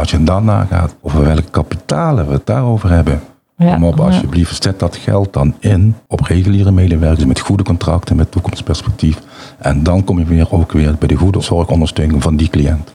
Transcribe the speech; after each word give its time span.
als 0.00 0.10
je 0.10 0.24
dan 0.24 0.44
nagaat 0.44 0.94
over 1.00 1.24
welke 1.24 1.50
kapitalen 1.50 2.26
we 2.26 2.32
het 2.32 2.46
daarover 2.46 2.90
hebben. 2.90 3.20
Ja, 3.56 3.74
Kom 3.74 3.84
op, 3.84 4.00
alsjeblieft, 4.00 4.62
zet 4.62 4.78
dat 4.78 4.96
geld 4.96 5.32
dan 5.32 5.54
in 5.58 5.96
op 6.06 6.20
reguliere 6.20 6.70
medewerkers 6.70 7.24
met 7.24 7.40
goede 7.40 7.62
contracten, 7.62 8.16
met 8.16 8.30
toekomstperspectief. 8.30 9.18
En 9.58 9.82
dan 9.82 10.04
kom 10.04 10.18
je 10.18 10.24
weer 10.24 10.52
ook 10.52 10.72
weer 10.72 10.94
bij 10.98 11.08
de 11.08 11.14
goede 11.14 11.40
zorgondersteuning 11.40 12.22
van 12.22 12.36
die 12.36 12.48
cliënt. 12.48 12.90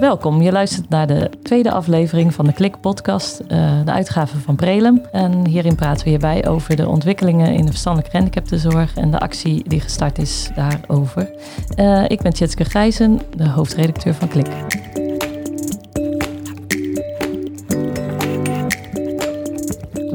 Welkom, 0.00 0.42
je 0.42 0.52
luistert 0.52 0.88
naar 0.88 1.06
de 1.06 1.30
tweede 1.42 1.70
aflevering 1.70 2.34
van 2.34 2.46
de 2.46 2.52
Klik 2.52 2.80
podcast, 2.80 3.40
eh, 3.40 3.84
de 3.84 3.92
uitgave 3.92 4.38
van 4.38 4.56
Prelem. 4.56 5.02
En 5.12 5.46
hierin 5.46 5.74
praten 5.74 6.04
we 6.04 6.10
hierbij 6.10 6.46
over 6.46 6.76
de 6.76 6.88
ontwikkelingen 6.88 7.54
in 7.54 7.64
de 7.64 7.70
verstandelijke 7.70 8.10
gehandicaptenzorg 8.10 8.96
en 8.96 9.10
de 9.10 9.20
actie 9.20 9.68
die 9.68 9.80
gestart 9.80 10.18
is 10.18 10.50
daarover. 10.54 11.30
Eh, 11.74 12.04
ik 12.08 12.22
ben 12.22 12.32
Tjitske 12.32 12.64
Grijzen, 12.64 13.20
de 13.36 13.48
hoofdredacteur 13.48 14.14
van 14.14 14.28
Klik. 14.28 14.48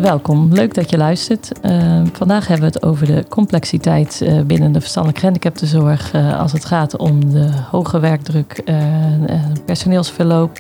Welkom, 0.02 0.54
leuk 0.54 0.74
dat 0.74 0.90
je 0.90 0.98
luistert. 0.98 1.60
Eh, 1.62 2.02
vandaag 2.14 2.48
hebben 2.48 2.72
we 2.72 2.78
het 2.78 2.86
over 2.86 3.06
de 3.06 3.26
complexiteit 3.30 4.22
eh, 4.22 4.42
binnen 4.42 4.72
de 4.72 4.80
verstandelijk 4.80 5.20
gehandicaptenzorg 5.20 6.14
eh, 6.14 6.40
als 6.40 6.52
het 6.52 6.66
gaat 6.66 6.98
om 6.98 7.32
de 7.32 7.50
hoge 7.72 8.00
werkdruk, 8.00 8.64
personeelsverloop 9.66 10.60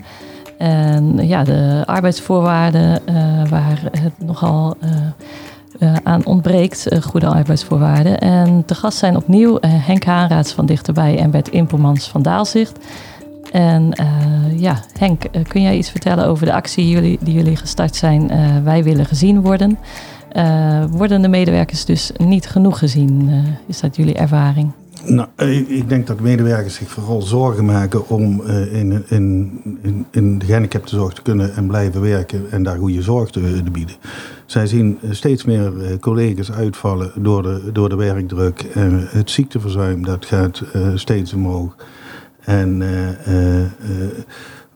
en 0.57 1.27
ja, 1.27 1.43
de 1.43 1.83
arbeidsvoorwaarden 1.85 3.01
waar 3.49 3.81
het 4.01 4.13
nogal 4.17 4.77
aan 6.03 6.25
ontbreekt, 6.25 6.87
goede 7.01 7.27
arbeidsvoorwaarden. 7.27 8.19
En 8.19 8.65
te 8.65 8.75
gast 8.75 8.97
zijn 8.97 9.15
opnieuw 9.15 9.57
Henk 9.67 10.03
Haanraads 10.03 10.53
van 10.53 10.65
Dichterbij 10.65 11.17
en 11.17 11.31
Bert 11.31 11.49
Impelmans 11.49 12.07
van 12.07 12.21
Daalzicht. 12.21 12.79
En 13.51 13.93
eh, 13.93 14.59
ja, 14.59 14.83
Henk, 14.97 15.23
eh, 15.23 15.41
kun 15.47 15.61
jij 15.61 15.77
iets 15.77 15.89
vertellen 15.89 16.25
over 16.25 16.45
de 16.45 16.53
actie 16.53 16.89
jullie, 16.89 17.17
die 17.21 17.33
jullie 17.33 17.55
gestart 17.55 17.95
zijn? 17.95 18.29
Eh, 18.29 18.63
wij 18.63 18.83
willen 18.83 19.05
gezien 19.05 19.41
worden. 19.41 19.77
Worden 20.89 21.21
de 21.21 21.27
medewerkers 21.27 21.85
dus 21.85 22.11
niet 22.17 22.47
genoeg 22.47 22.79
gezien? 22.79 23.29
Is 23.67 23.79
dat 23.79 23.95
jullie 23.95 24.13
ervaring? 24.13 24.71
Nou, 25.05 25.27
ik 25.67 25.89
denk 25.89 26.07
dat 26.07 26.19
medewerkers 26.19 26.75
zich 26.75 26.87
vooral 26.87 27.21
zorgen 27.21 27.65
maken 27.65 28.09
om 28.09 28.41
in, 28.49 29.03
in, 29.07 29.59
in, 29.81 30.05
in 30.11 30.39
de 30.39 30.45
gehandicaptenzorg 30.45 31.13
te 31.13 31.21
kunnen 31.21 31.55
en 31.55 31.67
blijven 31.67 32.01
werken 32.01 32.51
en 32.51 32.63
daar 32.63 32.77
goede 32.77 33.01
zorg 33.01 33.29
te, 33.29 33.63
bieden. 33.71 33.95
Zij 34.45 34.67
zien 34.67 34.99
steeds 35.09 35.45
meer 35.45 35.71
collega's 35.99 36.51
uitvallen 36.51 37.11
door 37.15 37.43
de, 37.43 37.69
door 37.73 37.89
de 37.89 37.95
werkdruk. 37.95 38.61
En 38.73 39.07
het 39.09 39.31
ziekteverzuim 39.31 40.03
dat 40.03 40.25
gaat 40.25 40.61
steeds 40.95 41.33
omhoog. 41.33 41.75
En 42.41 42.81
eh, 42.81 43.09
eh, 43.27 43.63
eh, 43.63 43.69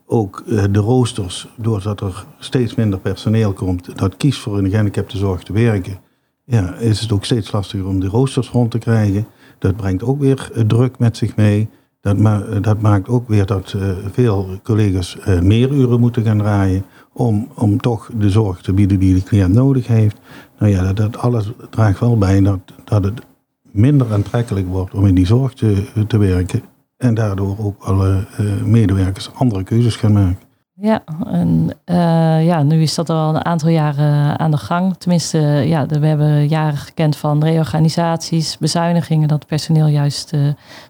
ook 0.05 0.44
de 0.71 0.80
roosters, 0.80 1.47
doordat 1.58 2.02
er 2.02 2.25
steeds 2.39 2.75
minder 2.75 2.99
personeel 2.99 3.53
komt, 3.53 3.97
dat 3.97 4.17
kiest 4.17 4.39
voor 4.39 4.58
in 4.58 4.63
de 4.63 4.69
gehandicaptenzorg 4.69 5.44
te 5.44 5.53
werken, 5.53 5.99
ja, 6.43 6.75
is 6.75 6.99
het 6.99 7.11
ook 7.11 7.25
steeds 7.25 7.52
lastiger 7.52 7.88
om 7.88 7.99
die 7.99 8.09
roosters 8.09 8.49
rond 8.49 8.71
te 8.71 8.77
krijgen. 8.77 9.27
Dat 9.59 9.75
brengt 9.75 10.03
ook 10.03 10.19
weer 10.19 10.52
druk 10.67 10.99
met 10.99 11.17
zich 11.17 11.36
mee. 11.36 11.69
Dat, 12.02 12.17
dat 12.63 12.81
maakt 12.81 13.08
ook 13.08 13.27
weer 13.27 13.45
dat 13.45 13.75
veel 14.11 14.59
collega's 14.63 15.17
meer 15.41 15.71
uren 15.71 15.99
moeten 15.99 16.23
gaan 16.23 16.38
draaien 16.38 16.86
om, 17.13 17.47
om 17.55 17.81
toch 17.81 18.09
de 18.17 18.30
zorg 18.30 18.61
te 18.61 18.73
bieden 18.73 18.99
die 18.99 19.13
de 19.13 19.23
cliënt 19.23 19.53
nodig 19.53 19.88
heeft. 19.88 20.17
Nou 20.59 20.71
ja, 20.71 20.83
dat, 20.83 20.97
dat 20.97 21.17
alles 21.17 21.52
draagt 21.69 21.99
wel 21.99 22.17
bij 22.17 22.41
dat, 22.41 22.59
dat 22.83 23.03
het 23.03 23.21
minder 23.61 24.13
aantrekkelijk 24.13 24.67
wordt 24.67 24.93
om 24.93 25.05
in 25.05 25.16
die 25.16 25.25
zorg 25.25 25.53
te, 25.53 25.83
te 26.08 26.17
werken. 26.17 26.61
En 27.06 27.14
daardoor 27.14 27.56
ook 27.59 27.84
alle 27.84 28.25
eh, 28.38 28.45
medewerkers 28.64 29.30
andere 29.34 29.64
keuzes 29.64 29.95
gaan 29.95 30.14
maken. 30.14 30.44
Ja, 30.81 31.03
en 31.28 31.70
eh, 31.86 32.45
ja, 32.45 32.64
nu 32.64 32.81
is 32.81 32.95
dat 32.95 33.09
al 33.09 33.36
een 33.36 33.45
aantal 33.45 33.70
jaren 33.70 34.39
aan 34.39 34.52
de 34.52 34.58
gang. 34.58 34.98
Tenminste, 34.98 35.38
ja, 35.67 35.86
de- 35.86 36.00
we 36.00 36.08
hebben 36.08 36.48
jaren 36.48 36.78
gekend 36.78 37.16
van 37.16 37.43
reorganisaties, 37.43 38.58
bezuinigingen, 38.58 39.27
dat 39.27 39.45
personeel 39.48 39.88
juist 39.88 40.33
eh, 40.33 40.39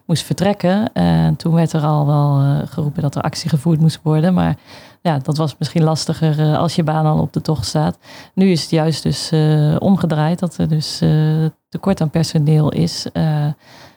moest 0.06 0.22
vertrekken. 0.24 0.92
En 0.92 1.36
toen 1.36 1.54
werd 1.54 1.72
er 1.72 1.82
al 1.82 2.06
wel 2.06 2.40
eh, 2.40 2.68
geroepen 2.68 3.02
dat 3.02 3.14
er 3.14 3.22
actie 3.22 3.48
gevoerd 3.50 3.80
moest 3.80 4.00
worden. 4.02 4.34
Maar 4.34 4.56
ja, 5.02 5.18
dat 5.18 5.36
was 5.36 5.54
misschien 5.58 5.82
lastiger 5.84 6.40
eh, 6.40 6.58
als 6.58 6.74
je 6.74 6.82
baan 6.82 7.06
al 7.06 7.18
op 7.20 7.32
de 7.32 7.40
tocht 7.40 7.66
staat. 7.66 7.98
Nu 8.34 8.50
is 8.50 8.60
het 8.62 8.70
juist 8.70 9.02
dus 9.02 9.30
eh, 9.30 9.76
omgedraaid, 9.78 10.38
dat 10.38 10.56
er 10.56 10.68
dus 10.68 11.00
eh, 11.00 11.10
tekort 11.68 12.00
aan 12.00 12.10
personeel 12.10 12.72
is. 12.72 13.06
Eh, 13.12 13.46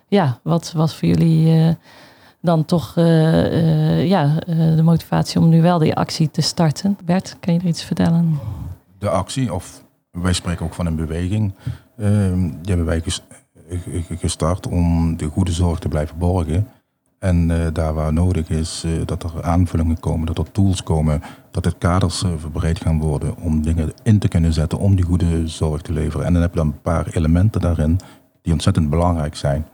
ja, 0.07 0.39
wat 0.43 0.71
was 0.75 0.95
voor 0.95 1.07
jullie 1.07 1.55
eh, 1.65 1.73
dan 2.41 2.65
toch 2.65 2.93
eh, 2.97 3.45
eh, 3.99 4.07
ja, 4.07 4.39
eh, 4.47 4.75
de 4.75 4.83
motivatie 4.83 5.39
om 5.41 5.49
nu 5.49 5.61
wel 5.61 5.79
die 5.79 5.95
actie 5.95 6.31
te 6.31 6.41
starten? 6.41 6.97
Bert, 7.05 7.35
kan 7.39 7.53
je 7.53 7.59
er 7.59 7.65
iets 7.65 7.83
vertellen? 7.83 8.39
De 8.97 9.09
actie, 9.09 9.53
of 9.53 9.83
wij 10.11 10.33
spreken 10.33 10.65
ook 10.65 10.73
van 10.73 10.85
een 10.85 10.95
beweging, 10.95 11.53
ehm, 11.97 12.39
die 12.41 12.59
hebben 12.67 12.85
wij 12.85 13.01
ges- 13.01 13.23
ge- 13.69 14.01
ge- 14.01 14.17
gestart 14.17 14.67
om 14.67 15.17
de 15.17 15.25
goede 15.25 15.51
zorg 15.51 15.79
te 15.79 15.87
blijven 15.87 16.17
borgen. 16.17 16.67
En 17.19 17.47
daar 17.73 17.93
waar 17.93 18.13
nodig 18.13 18.49
is, 18.49 18.85
dat 19.05 19.23
er 19.23 19.43
aanvullingen 19.43 19.99
komen, 19.99 20.25
dat 20.27 20.37
er 20.37 20.51
tools 20.51 20.83
komen, 20.83 21.21
dat 21.51 21.65
het 21.65 21.75
kaders 21.77 22.23
eh, 22.23 22.29
verbreed 22.37 22.79
gaan 22.81 22.99
worden 22.99 23.35
om 23.37 23.61
dingen 23.61 23.91
in 24.03 24.19
te 24.19 24.27
kunnen 24.27 24.53
zetten 24.53 24.79
om 24.79 24.95
die 24.95 25.05
goede 25.05 25.47
zorg 25.47 25.81
te 25.81 25.93
leveren. 25.93 26.25
En 26.25 26.33
dan 26.33 26.41
heb 26.41 26.51
je 26.51 26.57
dan 26.57 26.67
een 26.67 26.81
paar 26.81 27.07
elementen 27.07 27.61
daarin 27.61 27.99
die 28.41 28.53
ontzettend 28.53 28.89
belangrijk 28.89 29.35
zijn. 29.35 29.65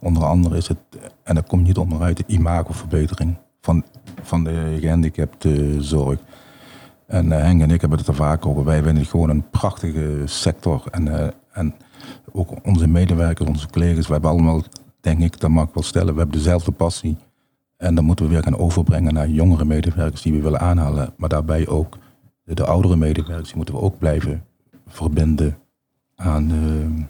Onder 0.00 0.24
andere 0.24 0.56
is 0.56 0.68
het, 0.68 0.78
en 1.26 1.34
daar 1.34 1.44
komt 1.44 1.66
niet 1.66 1.78
onderuit, 1.78 2.16
de 2.16 2.24
imagoverbetering 2.26 3.36
van, 3.60 3.84
van 4.22 4.44
de 4.44 4.76
gehandicapte 4.80 5.82
zorg. 5.82 6.18
En 7.06 7.32
eh, 7.32 7.42
Henk 7.42 7.62
en 7.62 7.70
ik 7.70 7.80
hebben 7.80 7.98
het 7.98 8.08
er 8.08 8.14
vaak 8.14 8.46
over. 8.46 8.64
Wij 8.64 8.82
vinden 8.82 9.04
gewoon 9.04 9.30
een 9.30 9.50
prachtige 9.50 10.22
sector. 10.24 10.82
En, 10.90 11.18
eh, 11.18 11.28
en 11.52 11.74
ook 12.32 12.66
onze 12.66 12.88
medewerkers, 12.88 13.48
onze 13.48 13.68
collega's, 13.70 14.06
we 14.06 14.12
hebben 14.12 14.30
allemaal, 14.30 14.62
denk 15.00 15.20
ik, 15.20 15.40
dat 15.40 15.50
mag 15.50 15.68
ik 15.68 15.74
wel 15.74 15.82
stellen, 15.82 16.12
we 16.12 16.18
hebben 16.18 16.38
dezelfde 16.38 16.72
passie. 16.72 17.16
En 17.76 17.94
dat 17.94 18.04
moeten 18.04 18.24
we 18.24 18.30
weer 18.30 18.42
gaan 18.42 18.58
overbrengen 18.58 19.14
naar 19.14 19.28
jongere 19.28 19.64
medewerkers 19.64 20.22
die 20.22 20.32
we 20.32 20.42
willen 20.42 20.60
aanhalen. 20.60 21.14
Maar 21.16 21.28
daarbij 21.28 21.68
ook 21.68 21.98
de, 22.44 22.54
de 22.54 22.66
oudere 22.66 22.96
medewerkers, 22.96 23.48
die 23.48 23.56
moeten 23.56 23.74
we 23.74 23.80
ook 23.80 23.98
blijven 23.98 24.44
verbinden 24.86 25.58
aan, 26.14 26.50
eh, 26.50 27.04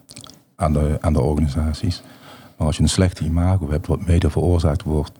aan, 0.57 0.73
de, 0.73 0.99
aan 1.01 1.13
de 1.13 1.21
organisaties. 1.21 2.03
Maar 2.57 2.67
als 2.67 2.77
je 2.77 2.83
een 2.83 2.89
slechte 2.89 3.25
imago 3.25 3.71
hebt, 3.71 3.87
wat 3.87 4.07
mede 4.07 4.31
veroorzaakt 4.31 4.83
wordt 4.83 5.13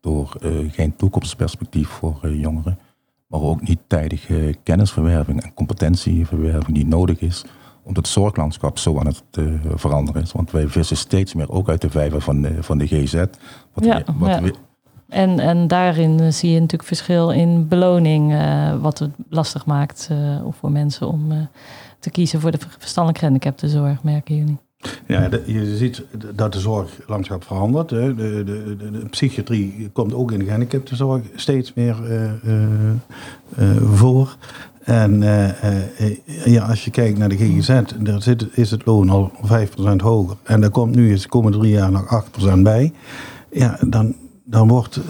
door 0.00 0.36
eh, 0.40 0.50
geen 0.72 0.96
toekomstperspectief 0.96 1.88
voor 1.88 2.18
eh, 2.22 2.40
jongeren, 2.40 2.78
maar 3.26 3.40
ook 3.40 3.62
niet 3.68 3.78
tijdige 3.86 4.56
kennisverwerving 4.62 5.42
en 5.42 5.54
competentieverwerving 5.54 6.74
die 6.76 6.86
nodig 6.86 7.20
is, 7.20 7.44
omdat 7.82 8.04
het 8.04 8.12
zorglandschap 8.14 8.78
zo 8.78 8.98
aan 8.98 9.06
het 9.06 9.22
eh, 9.30 9.44
veranderen 9.74 10.22
is. 10.22 10.32
Want 10.32 10.50
wij 10.50 10.68
vissen 10.68 10.96
steeds 10.96 11.34
meer 11.34 11.50
ook 11.50 11.68
uit 11.68 11.80
de 11.80 11.90
vijver 11.90 12.20
van 12.20 12.42
de, 12.42 12.62
van 12.62 12.78
de 12.78 12.86
GZ. 12.86 13.14
Wat 13.72 13.84
Ja, 13.84 13.96
we- 14.06 14.12
wat 14.18 14.28
ja. 14.28 14.42
we- 14.42 14.54
En, 15.08 15.38
en 15.38 15.68
daarin 15.68 16.20
eh, 16.20 16.30
zie 16.30 16.48
je 16.50 16.60
natuurlijk 16.60 16.88
verschil 16.88 17.30
in 17.30 17.68
beloning, 17.68 18.32
eh, 18.32 18.80
wat 18.80 18.98
het 18.98 19.10
lastig 19.28 19.66
maakt 19.66 20.08
eh, 20.10 20.40
voor 20.50 20.70
mensen 20.70 21.08
om 21.08 21.32
eh, 21.32 21.38
te 21.98 22.10
kiezen 22.10 22.40
voor 22.40 22.50
de 22.50 22.58
verstandelijk 22.78 23.18
gehandicaptenzorg, 23.18 24.02
merken 24.02 24.36
jullie? 24.36 24.58
Ja, 25.06 25.28
je 25.46 25.76
ziet 25.76 26.02
dat 26.34 26.52
de 26.52 26.60
zorglandschap 26.60 27.44
verandert. 27.44 27.88
De, 27.88 28.14
de, 28.14 28.44
de, 28.44 28.76
de 28.76 29.08
psychiatrie 29.10 29.90
komt 29.92 30.14
ook 30.14 30.32
in 30.32 30.38
de 30.38 30.44
gehandicaptenzorg 30.44 31.22
steeds 31.34 31.72
meer 31.74 31.96
eh, 32.04 32.24
eh, 32.24 32.62
eh, 33.56 33.82
voor. 33.82 34.36
En 34.84 35.22
ja, 36.44 36.64
als 36.64 36.84
je 36.84 36.90
kijkt 36.90 37.18
naar 37.18 37.28
de 37.28 37.36
GGZ, 37.36 37.80
daar 37.98 38.22
zit, 38.22 38.46
is 38.52 38.70
het 38.70 38.86
loon 38.86 39.10
al 39.10 39.32
5% 39.42 39.96
hoger. 39.96 40.36
En 40.42 40.60
daar 40.60 40.70
komt 40.70 40.94
nu 40.94 41.10
eens 41.10 41.22
de 41.22 41.28
komende 41.28 41.58
drie 41.58 41.72
jaar 41.72 41.90
nog 41.90 42.24
8% 42.54 42.58
bij. 42.58 42.92
Ja, 43.50 43.78
dan, 43.88 44.14
dan 44.54 44.68
wordt 44.68 45.00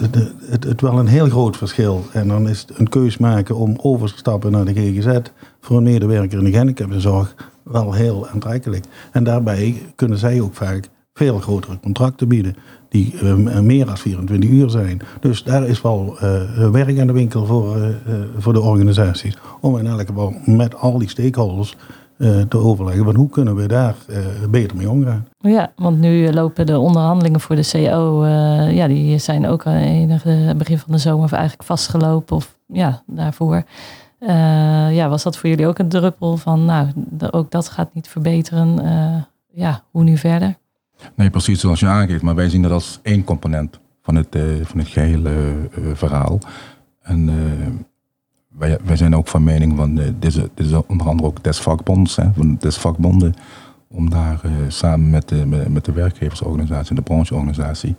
het, 0.49 0.63
het 0.63 0.81
wel 0.81 0.99
een 0.99 1.07
heel 1.07 1.29
groot 1.29 1.57
verschil. 1.57 2.05
En 2.11 2.27
dan 2.27 2.49
is 2.49 2.61
het 2.61 2.79
een 2.79 2.89
keus 2.89 3.17
maken 3.17 3.55
om 3.55 3.75
over 3.81 4.11
te 4.11 4.17
stappen 4.17 4.51
naar 4.51 4.65
de 4.65 4.73
GGZ 4.73 5.19
voor 5.61 5.77
een 5.77 5.83
medewerker 5.83 6.37
in 6.37 6.43
de 6.43 6.51
gehandicaptenzorg 6.51 7.35
wel 7.63 7.93
heel 7.93 8.27
aantrekkelijk. 8.27 8.85
En 9.11 9.23
daarbij 9.23 9.81
kunnen 9.95 10.17
zij 10.17 10.41
ook 10.41 10.53
vaak 10.53 10.89
veel 11.13 11.39
grotere 11.39 11.79
contracten 11.79 12.27
bieden, 12.27 12.55
die 12.89 13.17
eh, 13.19 13.59
meer 13.59 13.85
dan 13.85 13.97
24 13.97 14.49
uur 14.49 14.69
zijn. 14.69 15.01
Dus 15.19 15.43
daar 15.43 15.67
is 15.67 15.81
wel 15.81 16.17
eh, 16.19 16.69
werk 16.69 16.99
aan 16.99 17.07
de 17.07 17.13
winkel 17.13 17.45
voor, 17.45 17.75
eh, 17.75 17.87
eh, 17.87 17.95
voor 18.37 18.53
de 18.53 18.61
organisaties. 18.61 19.37
Om 19.61 19.77
in 19.77 19.87
elk 19.87 20.07
geval 20.07 20.33
met 20.45 20.75
al 20.75 20.97
die 20.97 21.09
stakeholders 21.09 21.75
eh, 21.75 21.95
te 22.47 22.57
overleggen 22.57 23.05
van 23.05 23.15
hoe 23.15 23.29
kunnen 23.29 23.55
we 23.55 23.67
daar 23.67 23.95
eh, 24.07 24.17
beter 24.49 24.77
mee 24.77 24.89
omgaan. 24.89 25.27
Ja, 25.39 25.71
want 25.75 25.99
nu 25.99 26.31
lopen 26.33 26.65
de 26.65 26.79
onderhandelingen 26.79 27.39
voor 27.39 27.55
de 27.55 27.69
CO, 27.71 28.23
eh, 28.23 28.75
ja, 28.75 28.87
die 28.87 29.17
zijn 29.17 29.47
ook 29.47 29.63
eh, 29.63 29.81
enige 29.81 30.53
begin 30.57 30.77
van 30.77 30.91
de 30.91 30.97
zomer 30.97 31.33
eigenlijk 31.33 31.63
vastgelopen. 31.63 32.35
Of 32.35 32.57
ja, 32.67 33.03
daarvoor. 33.05 33.63
Eh, 34.19 34.95
ja, 34.95 35.09
was 35.09 35.23
dat 35.23 35.37
voor 35.37 35.49
jullie 35.49 35.67
ook 35.67 35.79
een 35.79 35.89
druppel 35.89 36.37
van, 36.37 36.65
nou, 36.65 36.87
ook 37.31 37.51
dat 37.51 37.69
gaat 37.69 37.93
niet 37.93 38.07
verbeteren. 38.07 38.79
Eh, 38.79 39.21
ja, 39.51 39.83
hoe 39.91 40.03
nu 40.03 40.17
verder? 40.17 40.55
Nee, 41.15 41.29
precies 41.29 41.59
zoals 41.59 41.79
je 41.79 41.87
aangeeft. 41.87 42.21
Maar 42.21 42.35
wij 42.35 42.49
zien 42.49 42.61
dat 42.61 42.71
als 42.71 42.99
één 43.01 43.23
component 43.23 43.79
van 44.01 44.15
het, 44.15 44.37
van 44.61 44.79
het 44.79 44.87
gehele 44.87 45.31
verhaal. 45.93 46.39
En 47.01 47.29
wij, 48.57 48.77
wij 48.83 48.95
zijn 48.95 49.15
ook 49.15 49.27
van 49.27 49.43
mening, 49.43 49.77
van 49.77 49.95
dit, 49.95 50.13
is, 50.19 50.33
dit 50.33 50.49
is 50.55 50.71
onder 50.87 51.07
andere 51.07 51.27
ook 51.27 51.43
des 51.43 51.59
vakbonds, 51.59 52.15
hè, 52.15 52.33
van 52.35 52.55
des 52.59 52.77
vakbonden, 52.77 53.33
om 53.87 54.09
daar 54.09 54.41
samen 54.67 55.09
met 55.09 55.29
de, 55.29 55.65
met 55.69 55.85
de 55.85 55.91
werkgeversorganisatie 55.91 56.89
en 56.89 56.95
de 56.95 57.01
brancheorganisatie, 57.01 57.95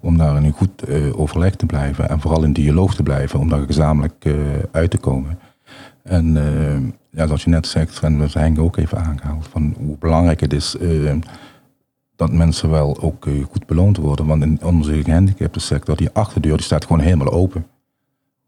om 0.00 0.16
daar 0.16 0.36
in 0.36 0.44
een 0.44 0.52
goed 0.52 0.86
overleg 1.12 1.54
te 1.54 1.66
blijven 1.66 2.08
en 2.08 2.20
vooral 2.20 2.42
in 2.42 2.52
dialoog 2.52 2.94
te 2.94 3.02
blijven, 3.02 3.40
om 3.40 3.48
daar 3.48 3.66
gezamenlijk 3.66 4.34
uit 4.72 4.90
te 4.90 4.98
komen. 4.98 5.38
En 6.02 6.32
ja, 7.10 7.26
zoals 7.26 7.44
je 7.44 7.50
net 7.50 7.66
zegt, 7.66 8.00
en 8.00 8.18
we 8.18 8.28
zijn 8.28 8.60
ook 8.60 8.76
even 8.76 8.98
aangehaald, 8.98 9.48
van 9.48 9.74
hoe 9.78 9.96
belangrijk 9.98 10.40
het 10.40 10.52
is 10.52 10.76
dat 12.16 12.32
mensen 12.32 12.70
wel 12.70 13.00
ook 13.00 13.26
goed 13.50 13.66
beloond 13.66 13.96
worden. 13.96 14.26
Want 14.26 14.42
in 14.42 14.58
onze 14.62 15.02
gehandicapte 15.02 15.60
sector, 15.60 15.96
die 15.96 16.10
achterdeur, 16.12 16.56
die 16.56 16.64
staat 16.64 16.84
gewoon 16.84 17.02
helemaal 17.02 17.32
open. 17.32 17.66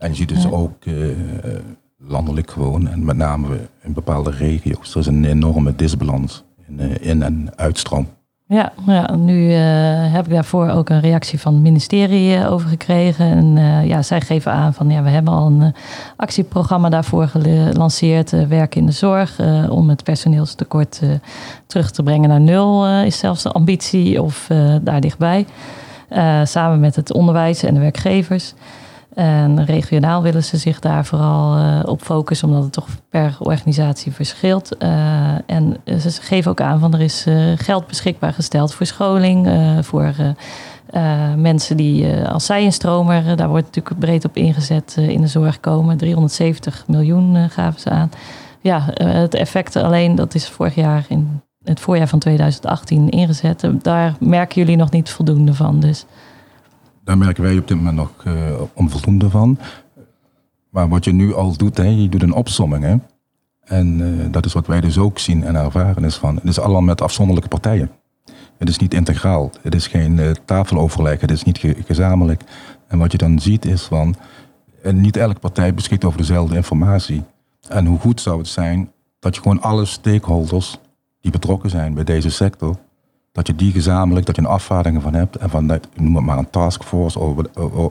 En 0.00 0.10
je 0.10 0.14
ziet 0.14 0.28
dus 0.28 0.42
ja. 0.42 0.48
ook 0.48 0.84
uh, 0.84 1.06
landelijk 1.98 2.50
gewoon, 2.50 2.88
en 2.88 3.04
met 3.04 3.16
name 3.16 3.58
in 3.82 3.92
bepaalde 3.92 4.30
regio's, 4.30 4.94
er 4.94 5.00
is 5.00 5.06
een 5.06 5.24
enorme 5.24 5.76
disbalans 5.76 6.44
in 6.66 7.00
in- 7.00 7.22
en 7.22 7.52
uitstroom. 7.56 8.06
Ja, 8.46 8.72
ja 8.86 9.14
nu 9.16 9.48
uh, 9.48 9.56
heb 10.12 10.26
ik 10.26 10.32
daarvoor 10.32 10.68
ook 10.68 10.88
een 10.88 11.00
reactie 11.00 11.40
van 11.40 11.52
het 11.54 11.62
ministerie 11.62 12.48
over 12.48 12.68
gekregen. 12.68 13.26
En 13.26 13.56
ja, 13.86 14.02
zij 14.02 14.20
geven 14.20 14.52
aan 14.52 14.74
van 14.74 14.90
ja, 14.90 15.02
we 15.02 15.08
hebben 15.08 15.32
al 15.32 15.46
een 15.46 15.74
actieprogramma 16.16 16.88
daarvoor 16.88 17.28
gelanceerd. 17.28 18.30
werken 18.48 18.80
in 18.80 18.86
de 18.86 18.92
zorg 18.92 19.40
om 19.68 19.88
het 19.88 20.04
personeelstekort 20.04 21.00
terug 21.66 21.90
te 21.90 22.02
brengen 22.02 22.28
naar 22.28 22.40
nul 22.40 22.88
is 22.88 23.18
zelfs 23.18 23.42
de 23.42 23.52
ambitie 23.52 24.22
of 24.22 24.46
daar 24.82 25.00
dichtbij. 25.00 25.46
samen 26.44 26.80
met 26.80 26.96
het 26.96 27.12
onderwijs 27.12 27.62
en 27.62 27.74
de 27.74 27.80
werkgevers. 27.80 28.54
En 29.20 29.64
regionaal 29.64 30.22
willen 30.22 30.44
ze 30.44 30.56
zich 30.56 30.78
daar 30.78 31.04
vooral 31.04 31.58
uh, 31.58 31.80
op 31.84 32.02
focussen, 32.02 32.48
omdat 32.48 32.62
het 32.62 32.72
toch 32.72 32.86
per 33.08 33.36
organisatie 33.38 34.12
verschilt. 34.12 34.76
Uh, 34.78 35.50
en 35.50 35.76
ze 35.84 36.10
geven 36.10 36.50
ook 36.50 36.60
aan 36.60 36.80
van 36.80 36.94
er 36.94 37.00
is 37.00 37.26
uh, 37.26 37.52
geld 37.56 37.86
beschikbaar 37.86 38.32
gesteld 38.32 38.74
voor 38.74 38.86
scholing, 38.86 39.48
voor 39.80 40.14
mensen 41.36 41.76
die 41.76 42.16
als 42.26 42.46
zij 42.46 42.62
instromer, 42.62 43.36
daar 43.36 43.48
wordt 43.48 43.66
natuurlijk 43.66 43.98
breed 43.98 44.24
op 44.24 44.36
ingezet 44.36 44.96
in 44.98 45.20
de 45.20 45.26
zorg 45.26 45.60
komen. 45.60 45.96
370 45.96 46.84
miljoen 46.86 47.50
gaven 47.50 47.80
ze 47.80 47.90
aan. 47.90 48.10
Ja, 48.60 48.84
het 48.94 49.34
effect 49.34 49.76
alleen, 49.76 50.14
dat 50.14 50.34
is 50.34 50.48
vorig 50.48 50.74
jaar 50.74 51.04
in 51.08 51.40
het 51.64 51.80
voorjaar 51.80 52.08
van 52.08 52.18
2018 52.18 53.08
ingezet. 53.08 53.68
Daar 53.82 54.14
merken 54.20 54.60
jullie 54.60 54.76
nog 54.76 54.90
niet 54.90 55.10
voldoende 55.10 55.54
van. 55.54 55.80
Dus. 55.80 56.06
Daar 57.10 57.18
merken 57.18 57.42
wij 57.42 57.58
op 57.58 57.68
dit 57.68 57.76
moment 57.76 57.96
nog 57.96 58.12
uh, 58.26 58.34
onvoldoende 58.72 59.30
van. 59.30 59.58
Maar 60.68 60.88
wat 60.88 61.04
je 61.04 61.12
nu 61.12 61.34
al 61.34 61.56
doet, 61.56 61.76
hè, 61.76 61.84
je 61.84 62.08
doet 62.08 62.22
een 62.22 62.32
opsomming. 62.32 62.84
Hè? 62.84 62.96
En 63.64 64.00
uh, 64.00 64.32
dat 64.32 64.46
is 64.46 64.52
wat 64.52 64.66
wij 64.66 64.80
dus 64.80 64.98
ook 64.98 65.18
zien 65.18 65.44
en 65.44 65.56
ervaren 65.56 66.04
is 66.04 66.16
van. 66.16 66.34
Het 66.34 66.44
is 66.44 66.60
allemaal 66.60 66.80
met 66.80 67.00
afzonderlijke 67.00 67.48
partijen. 67.48 67.90
Het 68.58 68.68
is 68.68 68.78
niet 68.78 68.94
integraal. 68.94 69.50
Het 69.60 69.74
is 69.74 69.86
geen 69.86 70.16
uh, 70.16 70.30
tafeloverleg. 70.44 71.20
Het 71.20 71.30
is 71.30 71.42
niet 71.42 71.58
ge 71.58 71.76
gezamenlijk. 71.86 72.42
En 72.86 72.98
wat 72.98 73.12
je 73.12 73.18
dan 73.18 73.38
ziet 73.38 73.64
is 73.64 73.82
van. 73.82 74.14
niet 74.82 75.16
elke 75.16 75.40
partij 75.40 75.74
beschikt 75.74 76.04
over 76.04 76.18
dezelfde 76.18 76.56
informatie. 76.56 77.22
En 77.68 77.86
hoe 77.86 77.98
goed 77.98 78.20
zou 78.20 78.38
het 78.38 78.48
zijn 78.48 78.92
dat 79.18 79.34
je 79.34 79.42
gewoon 79.42 79.60
alle 79.60 79.84
stakeholders 79.84 80.78
die 81.20 81.32
betrokken 81.32 81.70
zijn 81.70 81.94
bij 81.94 82.04
deze 82.04 82.30
sector 82.30 82.76
dat 83.32 83.46
je 83.46 83.54
die 83.54 83.72
gezamenlijk, 83.72 84.26
dat 84.26 84.36
je 84.36 84.42
een 84.42 84.48
afvaardiging 84.48 85.02
van 85.02 85.14
hebt 85.14 85.36
en 85.36 85.50
van, 85.50 85.66
dat, 85.66 85.88
noem 85.94 86.16
het 86.16 86.24
maar 86.24 86.38
een 86.38 86.50
taskforce 86.50 87.18
of 87.18 87.34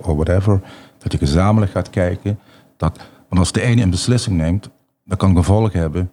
whatever, 0.03 0.61
dat 0.97 1.11
je 1.11 1.17
gezamenlijk 1.17 1.71
gaat 1.71 1.89
kijken. 1.89 2.39
Dat, 2.77 2.99
want 3.29 3.41
als 3.41 3.51
de 3.51 3.61
ene 3.61 3.81
een 3.81 3.89
beslissing 3.89 4.37
neemt, 4.37 4.69
dat 5.05 5.17
kan 5.17 5.35
gevolgen 5.35 5.79
hebben 5.79 6.11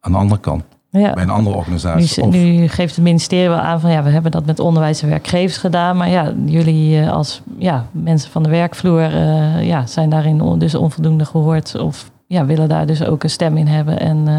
aan 0.00 0.12
de 0.12 0.18
andere 0.18 0.40
kant. 0.40 0.64
Ja. 0.90 1.12
Bij 1.12 1.22
een 1.22 1.30
andere 1.30 1.56
organisatie. 1.56 2.26
Nu, 2.26 2.38
nu, 2.38 2.68
geeft 2.68 2.94
het 2.94 3.04
ministerie 3.04 3.48
wel 3.48 3.58
aan 3.58 3.80
van 3.80 3.90
ja, 3.90 4.02
we 4.02 4.10
hebben 4.10 4.30
dat 4.30 4.46
met 4.46 4.58
onderwijs 4.58 5.02
en 5.02 5.08
werkgevers 5.08 5.56
gedaan. 5.56 5.96
Maar 5.96 6.08
ja, 6.08 6.32
jullie 6.44 7.00
uh, 7.00 7.12
als 7.12 7.42
ja, 7.58 7.86
mensen 7.90 8.30
van 8.30 8.42
de 8.42 8.48
werkvloer 8.48 9.14
uh, 9.14 9.66
ja, 9.66 9.86
zijn 9.86 10.10
daarin 10.10 10.40
on, 10.40 10.58
dus 10.58 10.74
onvoldoende 10.74 11.24
gehoord. 11.24 11.78
Of 11.78 12.10
ja, 12.26 12.46
willen 12.46 12.68
daar 12.68 12.86
dus 12.86 13.04
ook 13.04 13.22
een 13.22 13.30
stem 13.30 13.56
in 13.56 13.66
hebben. 13.66 14.00
En 14.00 14.28
uh, 14.28 14.38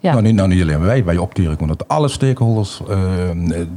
Nou, 0.00 0.22
niet, 0.22 0.34
nou, 0.34 0.48
niet 0.48 0.62
alleen 0.62 0.80
wij, 0.80 1.04
wij 1.04 1.16
opteren 1.16 1.52
gewoon 1.52 1.68
dat 1.68 1.88
alle 1.88 2.08
stakeholders 2.08 2.80
uh, 2.88 3.30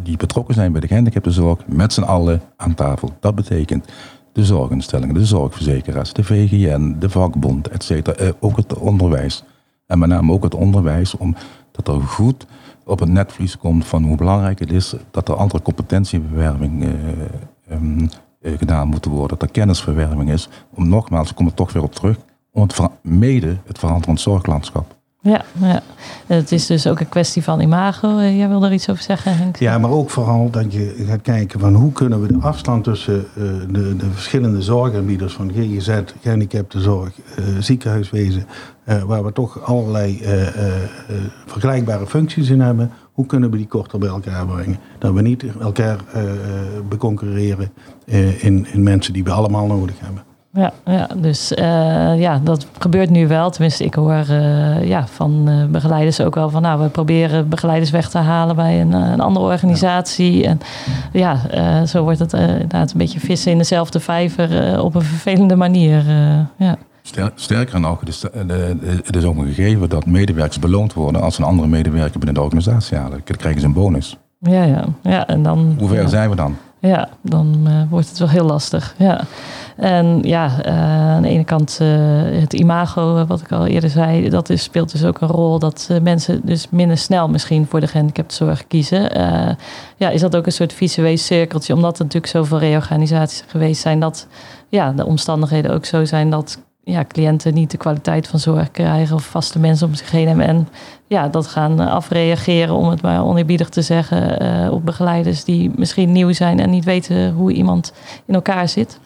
die 0.03 0.17
betrokken 0.17 0.53
zijn 0.53 0.71
bij 0.71 0.81
de 0.81 0.87
gehandicaptenzorg 0.87 1.59
met 1.65 1.93
z'n 1.93 2.01
allen 2.01 2.41
aan 2.57 2.73
tafel. 2.73 3.09
Dat 3.19 3.35
betekent 3.35 3.87
de 4.33 4.45
zorginstellingen, 4.45 5.13
de 5.13 5.25
zorgverzekeraars, 5.25 6.13
de 6.13 6.23
VGN, 6.23 6.95
de 6.99 7.09
vakbond, 7.09 7.67
et 7.67 7.83
cetera. 7.83 8.23
Uh, 8.23 8.29
ook 8.39 8.57
het 8.57 8.77
onderwijs. 8.77 9.43
En 9.85 9.99
met 9.99 10.09
name 10.09 10.31
ook 10.31 10.43
het 10.43 10.55
onderwijs, 10.55 11.17
omdat 11.17 11.87
er 11.87 12.01
goed 12.01 12.45
op 12.85 12.99
het 12.99 13.09
netvlies 13.09 13.57
komt 13.57 13.85
van 13.85 14.03
hoe 14.03 14.17
belangrijk 14.17 14.59
het 14.59 14.71
is 14.71 14.95
dat 15.11 15.27
er 15.27 15.35
andere 15.35 15.61
competentieverwerving 15.61 16.83
uh, 16.83 16.89
um, 17.71 18.09
gedaan 18.43 18.87
moet 18.87 19.05
worden. 19.05 19.37
Dat 19.37 19.41
er 19.41 19.53
kennisverwerving 19.53 20.31
is. 20.31 20.49
Om 20.73 20.89
nogmaals, 20.89 21.29
ik 21.29 21.35
kom 21.35 21.45
er 21.45 21.53
toch 21.53 21.73
weer 21.73 21.83
op 21.83 21.95
terug, 21.95 22.17
om 22.51 22.61
het 22.61 22.79
mede 23.01 23.57
het 23.65 23.79
veranderend 23.79 24.19
zorglandschap. 24.19 24.95
Ja, 25.25 25.45
ja, 25.59 25.81
het 26.27 26.51
is 26.51 26.65
dus 26.65 26.87
ook 26.87 26.99
een 26.99 27.09
kwestie 27.09 27.43
van 27.43 27.59
imago. 27.61 28.21
Jij 28.21 28.49
wil 28.49 28.63
er 28.63 28.73
iets 28.73 28.89
over 28.89 29.03
zeggen, 29.03 29.37
Henk? 29.37 29.55
Ja, 29.55 29.77
maar 29.77 29.89
ook 29.89 30.09
vooral 30.09 30.49
dat 30.49 30.73
je 30.73 31.03
gaat 31.07 31.21
kijken 31.21 31.59
van 31.59 31.73
hoe 31.73 31.91
kunnen 31.91 32.21
we 32.21 32.27
de 32.27 32.37
afstand 32.41 32.83
tussen 32.83 33.25
uh, 33.37 33.43
de, 33.69 33.95
de, 33.95 34.11
verschillende 34.11 34.61
zorgaanbieders 34.61 35.33
van 35.33 35.51
GGZ, 35.53 35.99
gehandicaptenzorg, 36.21 37.11
uh, 37.39 37.45
ziekenhuiswezen, 37.59 38.45
uh, 38.85 39.03
waar 39.03 39.23
we 39.23 39.31
toch 39.31 39.61
allerlei 39.61 40.21
vergelijkbare 41.45 42.07
functies 42.07 42.49
in 42.49 42.59
hebben, 42.59 42.91
hoe 43.13 43.25
kunnen 43.25 43.51
we 43.51 43.57
die 43.57 43.67
korter 43.67 43.99
bij 43.99 44.09
elkaar 44.09 44.45
brengen? 44.45 44.77
Dat 44.99 45.13
we 45.13 45.21
niet 45.21 45.45
elkaar 45.61 45.97
beconcurreren 46.89 47.71
in, 48.37 48.67
in 48.71 48.83
mensen 48.83 49.13
die 49.13 49.23
we 49.23 49.31
allemaal 49.31 49.67
nodig 49.67 49.95
hebben. 49.99 50.32
Ja, 50.55 50.73
ja 50.85 51.07
dus 51.15 51.51
uh, 51.51 52.19
ja, 52.19 52.39
dat 52.43 52.67
gebeurt 52.77 53.09
nu 53.09 53.27
wel. 53.27 53.49
Tenminste, 53.49 53.83
ik 53.83 53.93
hoor 53.93 54.25
uh, 54.29 54.87
ja, 54.87 55.07
van 55.07 55.49
uh, 55.49 55.65
begeleiders 55.65 56.21
ook 56.21 56.35
wel 56.35 56.49
van... 56.49 56.61
nou, 56.61 56.81
we 56.81 56.87
proberen 56.87 57.49
begeleiders 57.49 57.91
weg 57.91 58.09
te 58.09 58.17
halen 58.17 58.55
bij 58.55 58.81
een, 58.81 58.91
een 58.91 59.19
andere 59.19 59.45
organisatie. 59.45 60.41
Ja. 60.41 60.49
En 60.49 60.59
ja, 61.11 61.85
zo 61.85 62.03
wordt 62.03 62.19
het 62.19 62.33
inderdaad 62.33 62.91
een 62.91 62.97
beetje 62.97 63.19
vissen 63.19 63.51
in 63.51 63.57
dezelfde 63.57 63.99
vijver... 63.99 64.81
op 64.81 64.95
een 64.95 65.01
vervelende 65.01 65.55
manier, 65.55 66.03
ja. 66.57 66.77
Sterker 67.35 67.79
nog, 67.79 67.99
het 67.99 68.09
is, 68.09 68.21
het 69.03 69.15
is 69.15 69.23
ook 69.23 69.37
een 69.37 69.53
gegeven 69.53 69.89
dat 69.89 70.05
medewerkers 70.05 70.59
beloond 70.59 70.93
worden... 70.93 71.21
als 71.21 71.37
een 71.37 71.45
andere 71.45 71.67
medewerker 71.67 72.19
binnen 72.19 72.33
de 72.33 72.41
organisatie 72.41 72.97
halen. 72.97 73.21
Dan 73.23 73.37
krijgen 73.37 73.61
ze 73.61 73.67
een 73.67 73.73
bonus. 73.73 74.17
Ja, 74.39 74.63
ja. 74.63 74.85
ja 75.01 75.27
en 75.27 75.43
dan, 75.43 75.75
Hoe 75.79 75.87
ver 75.87 76.01
ja. 76.01 76.07
zijn 76.07 76.29
we 76.29 76.35
dan? 76.35 76.57
Ja, 76.79 77.09
dan 77.21 77.67
wordt 77.89 78.09
het 78.09 78.19
wel 78.19 78.29
heel 78.29 78.45
lastig, 78.45 78.95
ja. 78.97 79.21
En 79.77 80.19
ja, 80.21 80.51
uh, 80.65 81.11
aan 81.13 81.21
de 81.21 81.27
ene 81.27 81.43
kant 81.43 81.79
uh, 81.81 81.87
het 82.39 82.53
imago, 82.53 83.25
wat 83.25 83.41
ik 83.41 83.51
al 83.51 83.65
eerder 83.65 83.89
zei, 83.89 84.29
dat 84.29 84.51
speelt 84.53 84.91
dus 84.91 85.03
ook 85.03 85.21
een 85.21 85.27
rol 85.27 85.59
dat 85.59 85.89
mensen 86.01 86.41
dus 86.43 86.67
minder 86.69 86.97
snel 86.97 87.29
misschien 87.29 87.65
voor 87.69 87.79
de 87.79 87.87
gehandicaptenzorg 87.87 88.67
kiezen. 88.67 89.01
ja, 89.97 90.09
is 90.09 90.21
dat 90.21 90.35
ook 90.35 90.45
een 90.45 90.51
soort 90.51 90.73
visueel 90.73 91.17
cirkeltje, 91.17 91.73
omdat 91.73 91.97
er 91.97 92.03
natuurlijk 92.03 92.33
zoveel 92.33 92.59
reorganisaties 92.59 93.43
geweest 93.47 93.81
zijn, 93.81 93.99
dat 93.99 94.27
ja, 94.69 94.91
de 94.91 95.05
omstandigheden 95.05 95.71
ook 95.71 95.85
zo 95.85 96.05
zijn 96.05 96.29
dat 96.29 96.59
ja, 96.83 97.05
cliënten 97.07 97.53
niet 97.53 97.71
de 97.71 97.77
kwaliteit 97.77 98.27
van 98.27 98.39
zorg 98.39 98.71
krijgen 98.71 99.15
of 99.15 99.23
vaste 99.23 99.59
mensen 99.59 99.87
om 99.87 99.93
zich 99.93 100.11
heen 100.11 100.27
hebben. 100.27 100.45
En 100.45 100.67
ja, 101.07 101.27
dat 101.27 101.47
gaan 101.47 101.79
afreageren, 101.79 102.75
om 102.75 102.89
het 102.89 103.01
maar 103.01 103.25
oneerbiedig 103.25 103.69
te 103.69 103.81
zeggen, 103.81 104.71
op 104.71 104.85
begeleiders 104.85 105.43
die 105.43 105.71
misschien 105.75 106.11
nieuw 106.11 106.31
zijn 106.31 106.59
en 106.59 106.69
niet 106.69 106.85
weten 106.85 107.31
hoe 107.31 107.51
iemand 107.51 107.93
in 108.25 108.33
elkaar 108.33 108.69
zit. 108.69 108.99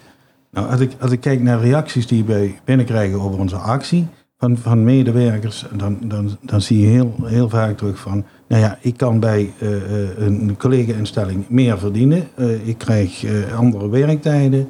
Nou, 0.51 0.69
als 0.69 0.79
ik, 0.79 0.91
als 0.99 1.11
ik 1.11 1.19
kijk 1.19 1.41
naar 1.41 1.59
reacties 1.59 2.07
die 2.07 2.23
wij 2.23 2.59
binnenkrijgen 2.63 3.21
over 3.21 3.39
onze 3.39 3.55
actie 3.55 4.07
van, 4.37 4.57
van 4.57 4.83
medewerkers, 4.83 5.65
dan, 5.75 5.97
dan, 6.01 6.37
dan 6.41 6.61
zie 6.61 6.79
je 6.79 6.87
heel, 6.87 7.15
heel 7.23 7.49
vaak 7.49 7.77
terug 7.77 7.99
van, 7.99 8.25
nou 8.47 8.61
ja, 8.61 8.77
ik 8.81 8.97
kan 8.97 9.19
bij 9.19 9.53
uh, 9.61 10.17
een 10.17 10.55
collega-instelling 10.57 11.49
meer 11.49 11.79
verdienen, 11.79 12.27
uh, 12.35 12.67
ik 12.67 12.77
krijg 12.77 13.25
andere 13.55 13.89
werktijden, 13.89 14.69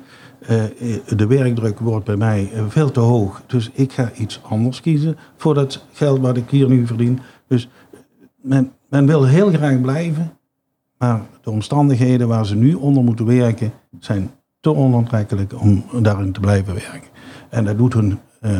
de 1.15 1.27
werkdruk 1.27 1.79
wordt 1.79 2.05
bij 2.05 2.15
mij 2.15 2.51
veel 2.67 2.91
te 2.91 2.99
hoog, 2.99 3.41
dus 3.47 3.69
ik 3.73 3.91
ga 3.91 4.11
iets 4.15 4.41
anders 4.43 4.81
kiezen 4.81 5.17
voor 5.37 5.53
dat 5.53 5.85
geld 5.91 6.19
wat 6.19 6.37
ik 6.37 6.49
hier 6.49 6.69
nu 6.69 6.87
verdien. 6.87 7.19
Dus 7.47 7.69
men, 8.41 8.71
men 8.89 9.05
wil 9.05 9.25
heel 9.25 9.49
graag 9.49 9.81
blijven, 9.81 10.37
maar 10.97 11.21
de 11.41 11.49
omstandigheden 11.49 12.27
waar 12.27 12.45
ze 12.45 12.55
nu 12.55 12.73
onder 12.73 13.03
moeten 13.03 13.25
werken 13.25 13.71
zijn 13.99 14.29
te 14.73 14.75
onaantrekkelijk 14.75 15.61
om 15.61 15.83
daarin 16.01 16.31
te 16.31 16.39
blijven 16.39 16.73
werken. 16.73 17.09
En 17.49 17.65
dat, 17.65 17.77
doet 17.77 17.93
hun, 17.93 18.19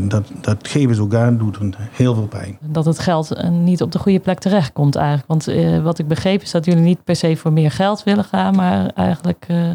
dat, 0.10 0.32
dat 0.42 0.68
geven 0.68 0.96
ze 0.96 1.02
ook 1.02 1.14
aan, 1.14 1.38
doet 1.38 1.58
hun 1.58 1.74
heel 1.78 2.16
veel 2.16 2.28
pijn. 2.28 2.58
Dat 2.62 2.86
het 2.86 3.00
geld 3.00 3.50
niet 3.52 3.82
op 3.82 3.92
de 3.92 4.00
goede 4.00 4.20
plek 4.20 4.40
terecht 4.40 4.74
komt 4.74 4.96
eigenlijk. 4.96 5.28
Want 5.28 5.50
uh, 5.50 5.84
wat 5.84 6.00
ik 6.00 6.08
begreep 6.08 6.42
is 6.42 6.52
dat 6.52 6.66
jullie 6.66 6.82
niet 6.82 7.04
per 7.04 7.16
se 7.16 7.36
voor 7.36 7.54
meer 7.54 7.72
geld 7.72 8.04
willen 8.04 8.24
gaan, 8.24 8.56
maar 8.56 8.86
eigenlijk 8.86 9.46
uh, 9.52 9.70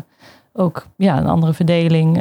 ook 0.52 0.86
ja, 0.96 1.18
een 1.18 1.26
andere 1.26 1.54
verdeling 1.54 2.16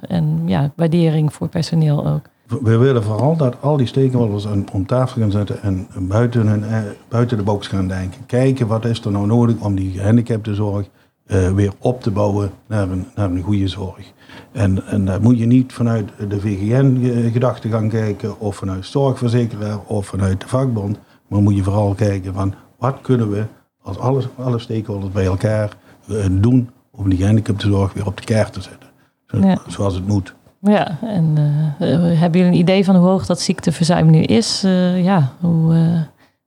en 0.00 0.42
ja, 0.46 0.72
waardering 0.76 1.32
voor 1.32 1.48
personeel 1.48 2.06
ook. 2.06 2.22
We 2.62 2.76
willen 2.76 3.02
vooral 3.02 3.36
dat 3.36 3.56
al 3.60 3.76
die 3.76 3.86
stakeholders 3.86 4.46
om 4.72 4.86
tafel 4.86 5.20
gaan 5.20 5.30
zetten 5.30 5.62
en 5.62 5.88
buiten, 5.98 6.46
hun, 6.46 6.64
buiten 7.08 7.36
de 7.36 7.42
box 7.42 7.66
gaan 7.66 7.88
denken. 7.88 8.26
Kijken 8.26 8.66
wat 8.66 8.84
is 8.84 9.04
er 9.04 9.10
nou 9.10 9.26
nodig 9.26 9.56
om 9.60 9.74
die 9.74 9.90
gehandicaptenzorg 9.90 10.86
uh, 11.26 11.50
weer 11.50 11.72
op 11.78 12.02
te 12.02 12.10
bouwen 12.10 12.50
naar 12.66 12.90
een, 12.90 13.06
naar 13.14 13.30
een 13.30 13.42
goede 13.42 13.68
zorg. 13.68 14.12
En, 14.52 14.86
en 14.86 15.04
daar 15.04 15.20
moet 15.20 15.38
je 15.38 15.46
niet 15.46 15.72
vanuit 15.72 16.10
de 16.28 16.40
VGN-gedachte 16.40 17.68
gaan 17.68 17.88
kijken, 17.88 18.40
of 18.40 18.56
vanuit 18.56 18.86
zorgverzekeraar, 18.86 19.78
of 19.86 20.06
vanuit 20.06 20.40
de 20.40 20.48
vakbond. 20.48 20.98
Maar 21.28 21.42
moet 21.42 21.56
je 21.56 21.62
vooral 21.62 21.94
kijken 21.94 22.34
van 22.34 22.54
wat 22.78 23.00
kunnen 23.00 23.30
we 23.30 23.44
als 23.82 23.98
alle, 23.98 24.22
alle 24.36 24.58
stakeholders 24.58 25.12
bij 25.12 25.24
elkaar 25.24 25.76
uh, 26.08 26.24
doen 26.30 26.70
om 26.90 27.08
die 27.08 27.18
gehandicaptenzorg 27.18 27.92
weer 27.92 28.06
op 28.06 28.16
de 28.16 28.24
kaart 28.24 28.52
te 28.52 28.60
zetten. 28.60 28.88
Zo, 29.26 29.38
ja. 29.38 29.58
Zoals 29.68 29.94
het 29.94 30.06
moet. 30.06 30.34
Ja, 30.60 30.98
en 31.02 31.34
uh, 31.38 32.20
hebben 32.20 32.40
jullie 32.40 32.54
een 32.54 32.58
idee 32.58 32.84
van 32.84 32.96
hoe 32.96 33.06
hoog 33.06 33.26
dat 33.26 33.40
ziekteverzuim 33.40 34.10
nu 34.10 34.22
is? 34.22 34.60
ja, 34.96 35.32
hoe 35.40 36.06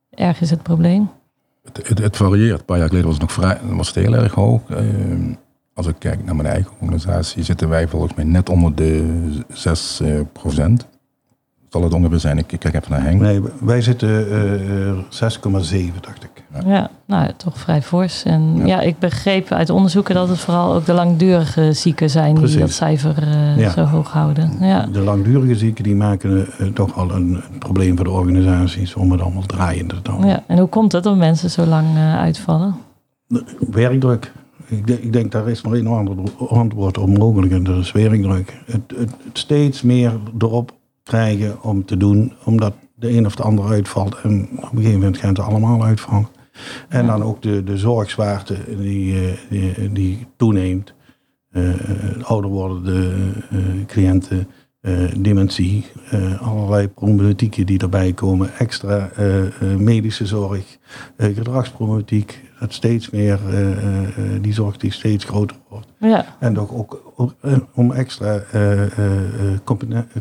erg 0.10 0.41
is 0.41 0.50
het 0.50 0.63
probleem? 0.63 1.10
Het, 1.83 2.17
varieert. 2.17 2.59
Een 2.59 2.65
paar 2.65 2.77
jaar 2.77 2.88
geleden 2.88 3.07
was 3.07 3.17
het 3.17 3.27
nog 3.27 3.33
vrij, 3.33 3.59
was 3.75 3.88
het 3.88 3.95
heel 3.95 4.15
erg 4.15 4.33
hoog. 4.33 4.62
Ehm, 4.69 5.33
als 5.74 5.88
ik 5.88 5.95
kijk 6.00 6.25
naar 6.25 6.36
mijn 6.36 6.47
eigen 6.47 6.71
organisatie, 6.79 7.43
zitten 7.43 7.69
wij 7.69 7.88
volgens 7.88 8.13
mij 8.13 8.25
net 8.25 8.50
onder 8.50 8.75
de 8.75 9.29
6 9.53 10.00
uh, 10.01 10.21
procent 10.33 10.88
zal 11.69 11.83
het 11.83 11.93
ongeveer 11.93 12.19
zijn? 12.19 12.38
Ik, 12.38 12.45
kijk 12.47 12.74
even 12.74 12.91
naar 12.91 13.03
Henk. 13.03 13.21
Nee, 13.21 13.41
wij 13.59 13.81
zitten 13.81 14.09
uh, 14.09 14.89
eh, 14.89 14.95
6,7 15.91 16.00
dacht 16.01 16.24
ik. 16.24 16.38
Ja. 16.65 16.89
nou 17.05 17.31
toch 17.38 17.57
vrij 17.57 17.81
fors. 17.81 18.24
En 18.24 18.65
ja. 18.65 18.81
ik 18.81 19.00
begreep 19.00 19.51
uit 19.51 19.69
onderzoeken 19.69 20.15
dat 20.15 20.29
het 20.29 20.39
vooral 20.39 20.74
ook 20.74 20.86
de 20.86 20.93
langdurige 20.93 21.74
zieken 21.74 22.09
zijn 22.09 22.36
die 22.36 22.57
dat 22.57 22.71
cijfer 22.71 23.15
uh, 23.57 23.69
zo 23.69 23.83
hoog 23.83 24.12
houden. 24.12 24.51
Ja. 24.59 24.86
De 24.91 25.00
langdurige 25.00 25.55
zieken 25.55 25.83
die 25.83 25.95
maken 25.95 26.47
uh, 26.62 26.67
toch 26.67 26.95
al 26.95 27.12
een, 27.12 27.41
probleem 27.59 27.95
voor 27.95 28.05
de 28.05 28.12
organisaties 28.12 28.95
om 28.95 29.12
het 29.12 29.21
allemaal 29.21 29.45
draaiende 29.45 30.01
te 30.01 30.09
houden. 30.09 30.29
Ja. 30.29 30.43
En 30.47 30.57
hoe 30.57 30.67
komt 30.67 30.91
het 30.91 31.03
dat 31.03 31.17
mensen 31.17 31.50
zo 31.50 31.65
lang 31.65 31.97
uitvallen? 31.97 32.75
Werkdruk. 33.71 34.31
Ik, 34.65 34.88
denk, 34.88 35.00
ik 35.00 35.13
denk 35.13 35.31
daar 35.31 35.50
is 35.50 35.62
maar 35.62 35.74
één 35.74 35.88
antwoord 36.50 36.97
op 36.97 37.17
mogelijk 37.17 37.51
en 37.51 37.63
dat 37.63 37.77
is 37.77 37.91
werkdruk. 37.91 38.62
Het, 38.65 38.81
het, 38.95 39.12
het 39.24 39.38
steeds 39.38 39.81
meer 39.81 40.19
erop 40.38 40.75
krijgen 41.07 41.63
om 41.63 41.85
te 41.85 41.97
doen, 41.97 42.33
omdat 42.43 42.73
de 42.95 43.17
een 43.17 43.25
of 43.25 43.35
de 43.35 43.43
ander 43.43 43.65
uitvalt. 43.65 44.15
En 44.23 44.49
op 44.55 44.71
een 44.71 44.77
gegeven 44.77 44.99
moment 44.99 45.17
gaan 45.17 45.35
ze 45.35 45.41
allemaal 45.41 45.83
uitvallen. 45.83 46.27
En 46.89 47.05
dan 47.05 47.23
ook 47.23 47.41
de, 47.41 47.63
de 47.63 47.77
zorgzwaarte 47.77 48.57
die, 48.77 49.15
eh, 49.15 49.37
die, 49.49 49.91
die 49.91 50.27
toeneemt. 50.37 50.95
Uh, 51.51 51.73
ouder 52.21 52.49
worden 52.51 52.83
de 52.83 53.31
uh, 53.53 53.85
cliënten, 53.85 54.47
dementie, 55.17 55.86
allerlei 56.39 56.88
problematieken 56.88 57.65
die 57.65 57.79
erbij 57.79 58.13
komen. 58.13 58.50
Extra 58.57 59.10
medische 59.77 60.25
zorg, 60.25 60.77
gedragsproblematiek, 61.17 62.46
dat 62.60 62.74
steeds 62.74 63.10
meer, 63.10 63.39
die 64.41 64.53
zorg 64.53 64.77
die 64.77 64.91
steeds 64.91 65.25
groter 65.25 65.57
wordt. 65.69 65.88
Ja. 66.00 66.25
En 66.39 66.60
ook, 66.60 66.93
ook 67.15 67.36
om 67.74 67.91
extra 67.91 68.43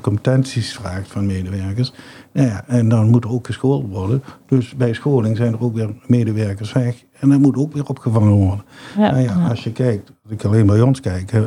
competenties 0.01 0.75
vraagt 0.75 1.11
van 1.11 1.27
medewerkers. 1.27 1.93
Nou 2.33 2.49
ja, 2.49 2.65
en 2.67 2.89
dan 2.89 3.09
moet 3.09 3.25
er 3.25 3.31
ook 3.31 3.47
geschoold 3.47 3.89
worden. 3.89 4.23
Dus 4.47 4.75
bij 4.75 4.93
scholing 4.93 5.37
zijn 5.37 5.53
er 5.53 5.61
ook 5.61 5.75
weer 5.75 5.95
medewerkers 6.07 6.73
weg. 6.73 7.05
En 7.21 7.29
dat 7.29 7.39
moet 7.39 7.57
ook 7.57 7.73
weer 7.73 7.87
opgevangen 7.87 8.33
worden. 8.33 8.65
Ja, 8.97 9.11
nou 9.11 9.23
ja, 9.23 9.49
Als 9.49 9.65
je 9.65 9.73
kijkt, 9.73 10.11
als 10.23 10.33
ik 10.33 10.45
alleen 10.45 10.67
bij 10.67 10.81
ons 10.81 11.01
kijk, 11.01 11.33
uh, 11.33 11.45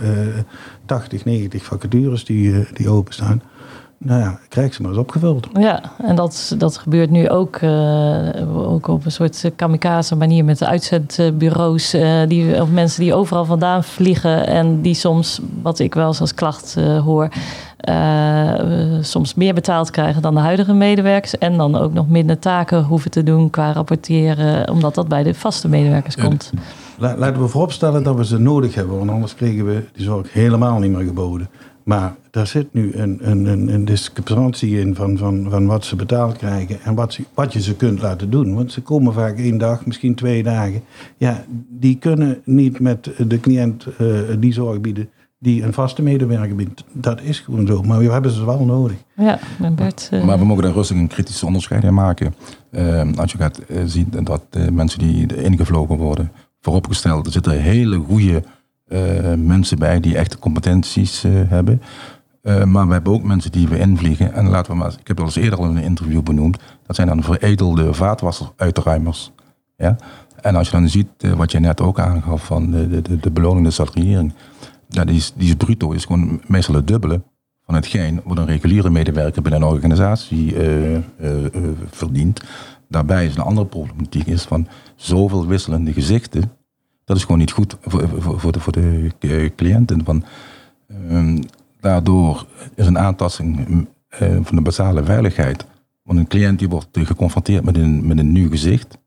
80, 0.86 1.26
90 1.26 1.64
vacatures 1.64 2.26
die, 2.26 2.50
uh, 2.50 2.66
die 2.74 2.90
openstaan. 2.90 3.42
Nou 3.98 4.22
ja, 4.22 4.40
krijg 4.50 4.74
ze 4.74 4.82
maar 4.82 4.92
eens 4.92 5.00
opgevuld. 5.00 5.48
Ja, 5.54 5.82
en 5.98 6.16
dat, 6.16 6.56
dat 6.58 6.78
gebeurt 6.78 7.10
nu 7.10 7.30
ook, 7.30 7.62
uh, 7.62 8.72
ook 8.72 8.88
op 8.88 9.06
een 9.06 9.12
soort 9.12 9.52
kamikaze 9.56 10.16
manier 10.16 10.46
met 10.46 10.58
de 10.58 10.68
uitzendbureaus. 10.68 11.96
Die, 12.28 12.62
of 12.62 12.70
mensen 12.70 13.04
die 13.04 13.14
overal 13.14 13.46
vandaan 13.46 13.84
vliegen 13.84 14.48
en 14.48 14.82
die 14.82 14.94
soms, 14.94 15.40
wat 15.62 15.80
ik 15.80 15.94
wel 15.94 16.08
eens 16.08 16.22
als 16.22 16.34
klacht 16.34 16.76
hoor, 17.04 17.30
soms 19.02 19.34
meer 19.34 19.54
betaald 19.54 19.92
krijgen 19.92 20.22
dan 20.22 20.34
de 20.34 20.40
huidige 20.40 20.74
medewerkers. 20.74 21.38
En 21.38 21.58
dan 21.58 21.76
ook 21.76 21.94
nog 21.94 22.10
minder 22.10 22.40
taken 22.40 22.84
hoeven 22.84 23.12
te 23.12 23.24
doen 23.24 23.50
qua 23.50 23.72
rapporteren, 23.72 24.70
omdat 24.70 24.96
dat 24.96 25.08
bij 25.08 25.24
de 25.24 25.34
vaste 25.34 25.68
medewerkers 25.68 26.16
komt. 26.16 26.52
Laten 26.98 27.42
we 27.42 27.48
vooropstellen 27.48 28.04
dat 28.04 28.16
we 28.16 28.26
ze 28.26 28.38
nodig 28.38 28.76
hebben, 28.76 28.98
want 28.98 29.10
anders 29.10 29.36
kregen 29.36 29.66
we 29.66 29.84
die 29.94 30.04
zorg 30.04 30.34
helemaal 30.34 30.80
niet 30.80 30.92
meer 30.92 31.06
geboden. 31.06 31.50
Maar 31.84 32.16
daar 32.32 32.48
zit 32.48 32.74
nu 32.74 32.94
een, 32.94 33.18
een, 33.22 33.46
een, 33.46 33.74
een 33.74 33.86
discrepantie 33.86 34.80
in 34.80 34.96
van, 34.96 35.18
van, 35.18 35.48
van 35.50 35.66
wat 35.66 35.86
ze 35.86 35.96
betaald 35.96 36.38
krijgen 36.38 36.82
en 36.82 36.96
wat, 36.96 37.14
ze, 37.14 37.24
wat 37.34 37.54
je 37.54 37.62
ze 37.62 37.76
kunt 37.76 38.02
laten 38.02 38.30
doen. 38.30 38.56
Want 38.56 38.72
ze 38.72 38.82
komen 38.82 39.14
vaak 39.14 39.38
één 39.38 39.58
dag, 39.58 39.86
misschien 39.86 40.16
twee 40.16 40.44
dagen. 40.44 40.82
Ja, 41.18 41.44
die 41.70 41.98
kunnen 41.98 42.42
niet 42.44 42.80
met 42.80 43.12
de 43.28 43.40
cliënt 43.40 43.88
uh, 44.02 44.20
die 44.40 44.54
zorg 44.54 44.82
bieden 44.82 45.10
die 45.40 45.64
een 45.64 45.74
vaste 45.74 46.02
medewerker 46.02 46.56
biedt. 46.56 46.84
Dat 46.94 47.22
is 47.22 47.40
gewoon 47.40 47.68
zo, 47.68 47.82
maar 47.82 48.00
we 48.00 48.12
hebben 48.12 48.32
ze 48.32 48.46
wel 48.46 48.66
nodig. 48.66 48.98
Ja, 49.16 49.40
Bert, 49.76 50.10
uh... 50.14 50.24
Maar 50.24 50.40
we 50.40 50.46
mogen 50.46 50.64
daar 50.64 50.74
rustig 50.74 50.98
een 50.98 51.08
kritische 51.08 51.46
onderscheid 51.46 51.84
in 51.84 51.94
maken. 51.94 52.36
Uh, 52.72 53.02
als 53.16 53.32
je 53.32 53.38
gaat 53.38 53.60
zien 53.86 54.14
dat 54.24 54.44
mensen 54.72 55.00
die 55.00 55.36
ingevlogen 55.36 55.98
worden, 55.98 56.32
vooropgesteld, 56.62 57.26
er 57.26 57.32
zitten 57.32 57.62
hele 57.62 57.98
goede 57.98 58.44
uh, 58.88 59.34
mensen 59.34 59.80
bij 59.80 60.00
die 60.00 60.18
echte 60.18 60.40
competenties 60.40 61.26
uh, 61.26 61.32
hebben. 61.48 61.82
Uh, 62.44 62.64
maar 62.64 62.88
we 62.88 62.94
hebben 62.94 63.14
ook 63.14 63.24
mensen 63.24 63.52
die 63.52 63.68
we 63.68 63.80
invliegen. 63.80 64.34
En 64.34 64.50
laten 64.50 64.72
we 64.72 64.78
maar, 64.78 64.92
ik 64.92 65.08
heb 65.08 65.18
dat 65.18 65.20
al 65.20 65.26
eens 65.26 65.36
eerder 65.36 65.60
al 65.60 65.66
in 65.66 65.78
een 65.78 65.84
interview 65.84 66.22
benoemd. 66.22 66.58
Dat 66.86 66.96
zijn 66.96 67.08
dan 67.08 67.24
veredelde 67.24 67.94
vaatwasseruitruimers. 67.94 69.32
Ja? 69.78 69.96
En 70.42 70.56
als 70.56 70.70
je 70.70 70.78
dan 70.78 70.90
ziet 70.90 71.08
wat 71.36 71.52
je 71.52 71.60
net 71.60 71.82
ook 71.82 72.00
aangaf 72.00 72.46
van 72.46 72.72
de, 72.72 73.02
de, 73.02 73.18
de 73.18 73.32
beloning, 73.32 73.66
de 73.66 73.72
salariering. 73.72 74.34
Ja, 74.92 75.06
die, 75.06 75.16
is, 75.16 75.34
die 75.36 75.48
is 75.48 75.56
bruto, 75.56 75.92
is 75.92 76.06
gewoon 76.06 76.42
meestal 76.48 76.76
het 76.76 76.88
dubbele 76.88 77.22
van 77.66 77.76
hetgeen 77.76 78.22
wat 78.24 78.38
een 78.38 78.46
reguliere 78.46 78.90
medewerker 78.90 79.42
binnen 79.42 79.62
een 79.62 79.68
organisatie 79.68 80.56
verdient. 81.90 82.42
Daarbij 82.88 83.26
is 83.26 83.36
een 83.36 83.42
andere 83.42 83.68
problematiek 83.68 84.26
is 84.26 84.44
van 84.44 84.68
zoveel 84.96 85.48
wisselende 85.48 85.94
gezichten 85.94 86.52
dat 87.10 87.18
is 87.18 87.24
gewoon 87.24 87.40
niet 87.40 87.52
goed 87.52 87.78
voor, 87.82 88.10
voor, 88.40 88.52
de, 88.52 88.60
voor 88.60 88.74
de 88.74 89.12
eh, 89.20 89.50
cliënten. 89.56 90.06
Van, 90.06 90.24
um, 91.10 91.40
daardoor 91.80 92.46
is 92.76 92.88
een 92.88 93.00
aantasting 93.00 93.88
van 94.42 94.56
de 94.56 94.62
basale 94.62 95.04
veiligheid. 95.04 95.66
Want 96.04 96.20
een 96.20 96.28
cliënt 96.28 96.60
die 96.60 96.70
wordt 96.70 96.88
geconfronteerd 96.92 97.64
met 97.64 97.78
een, 97.78 98.08
met 98.08 98.20
een 98.20 98.32
nieuw 98.32 98.50
gezicht. 98.50 98.98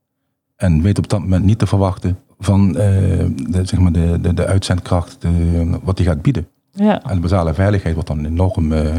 En 0.55 0.81
weet 0.81 0.97
op 0.97 1.09
dat 1.09 1.19
moment 1.19 1.45
niet 1.45 1.59
te 1.59 1.67
verwachten 1.67 2.19
van 2.43 2.67
uh, 2.67 2.75
de, 2.75 3.61
zeg 3.63 3.79
maar 3.79 3.91
de, 3.91 4.17
de, 4.21 4.33
de 4.33 4.45
uitzendkracht 4.45 5.15
de, 5.19 5.79
wat 5.83 5.97
die 5.97 6.05
gaat 6.05 6.21
bieden. 6.21 6.47
Ja. 6.71 7.03
En 7.03 7.15
de 7.15 7.21
basale 7.21 7.53
veiligheid 7.53 7.93
wordt 7.93 8.09
dan 8.09 8.25
enorm 8.25 8.71
uh, 8.71 8.89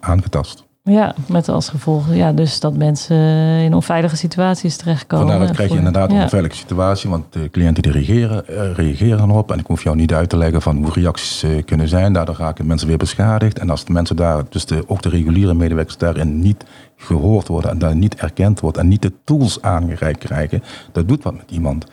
aangetast. 0.00 0.64
Ja, 0.82 1.14
met 1.28 1.48
als 1.48 1.68
gevolg 1.68 2.14
ja, 2.14 2.32
dus 2.32 2.60
dat 2.60 2.76
mensen 2.76 3.16
in 3.62 3.74
onveilige 3.74 4.16
situaties 4.16 4.76
terechtkomen. 4.76 5.26
Vandaar 5.26 5.46
dat 5.46 5.56
krijg 5.56 5.70
je 5.70 5.76
inderdaad 5.76 6.10
een 6.10 6.20
onveilige 6.20 6.56
situatie, 6.56 7.10
want 7.10 7.32
de 7.32 7.50
cliënten 7.50 7.82
die 7.82 7.92
reageren, 7.92 8.44
reageren 8.74 9.30
erop. 9.30 9.52
En 9.52 9.58
ik 9.58 9.66
hoef 9.66 9.82
jou 9.82 9.96
niet 9.96 10.12
uit 10.14 10.28
te 10.28 10.36
leggen 10.36 10.62
van 10.62 10.76
hoe 10.76 10.92
reacties 10.92 11.46
kunnen 11.64 11.88
zijn. 11.88 12.12
Daardoor 12.12 12.36
raken 12.36 12.66
mensen 12.66 12.88
weer 12.88 12.96
beschadigd. 12.96 13.58
En 13.58 13.70
als 13.70 13.84
de 13.84 13.92
mensen 13.92 14.16
daar, 14.16 14.42
dus 14.48 14.66
de, 14.66 14.84
ook 14.86 15.02
de 15.02 15.08
reguliere 15.08 15.54
medewerkers 15.54 15.98
daarin 15.98 16.40
niet 16.40 16.64
gehoord 16.96 17.48
worden 17.48 17.70
en 17.70 17.78
daar 17.78 17.96
niet 17.96 18.14
erkend 18.14 18.60
wordt 18.60 18.76
en 18.76 18.88
niet 18.88 19.02
de 19.02 19.12
tools 19.24 19.62
aangereikt 19.62 20.18
krijgen, 20.18 20.62
dat 20.92 21.08
doet 21.08 21.22
wat 21.22 21.34
met 21.34 21.50
iemand. 21.50 21.86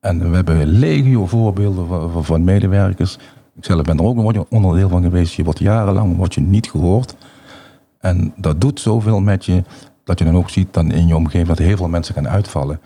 En 0.00 0.30
we 0.30 0.34
hebben 0.34 0.66
legio 0.66 1.26
voorbeelden 1.26 1.86
van, 1.86 2.24
van 2.24 2.44
medewerkers. 2.44 3.18
Ik 3.56 3.64
zelf 3.64 3.82
ben 3.82 3.98
er 3.98 4.04
ook 4.04 4.16
een 4.16 4.46
onderdeel 4.48 4.88
van 4.88 5.02
geweest. 5.02 5.34
Je 5.34 5.44
wordt 5.44 5.58
jarenlang 5.58 6.16
wordt 6.16 6.34
je 6.34 6.40
niet 6.40 6.70
gehoord. 6.70 7.16
En 7.98 8.32
dat 8.36 8.60
doet 8.60 8.80
zoveel 8.80 9.20
met 9.20 9.44
je, 9.44 9.62
dat 10.04 10.18
je 10.18 10.24
dan 10.24 10.36
ook 10.36 10.50
ziet 10.50 10.74
dan 10.74 10.90
in 10.90 11.06
je 11.06 11.16
omgeving 11.16 11.48
dat 11.48 11.58
heel 11.58 11.76
veel 11.76 11.88
mensen 11.88 12.14
gaan 12.14 12.28
uitvallen. 12.28 12.80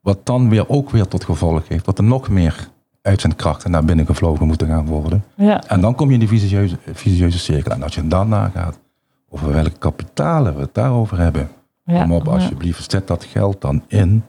Wat 0.00 0.26
dan 0.26 0.48
weer 0.48 0.68
ook 0.68 0.90
weer 0.90 1.08
tot 1.08 1.24
gevolg 1.24 1.68
heeft 1.68 1.84
dat 1.84 1.98
er 1.98 2.04
nog 2.04 2.28
meer 2.28 2.68
uit 3.02 3.20
zijn 3.20 3.36
krachten 3.36 3.70
naar 3.70 3.84
binnen 3.84 4.06
gevlogen 4.06 4.46
moeten 4.46 4.66
gaan 4.66 4.86
worden. 4.86 5.24
Ja. 5.34 5.62
En 5.66 5.80
dan 5.80 5.94
kom 5.94 6.06
je 6.06 6.12
in 6.12 6.18
die 6.18 6.28
visieuze, 6.28 6.78
visieuze 6.92 7.38
cirkel. 7.38 7.72
En 7.72 7.82
als 7.82 7.94
je 7.94 8.06
dan 8.06 8.28
nagaat 8.28 8.78
over 9.28 9.52
welke 9.52 9.78
kapitalen 9.78 10.54
we 10.54 10.60
het 10.60 10.74
daarover 10.74 11.18
hebben. 11.18 11.48
Ja. 11.84 12.02
Kom 12.02 12.12
op, 12.12 12.28
alsjeblieft, 12.28 12.90
zet 12.90 13.06
dat 13.06 13.24
geld 13.24 13.60
dan 13.60 13.82
in 13.86 14.24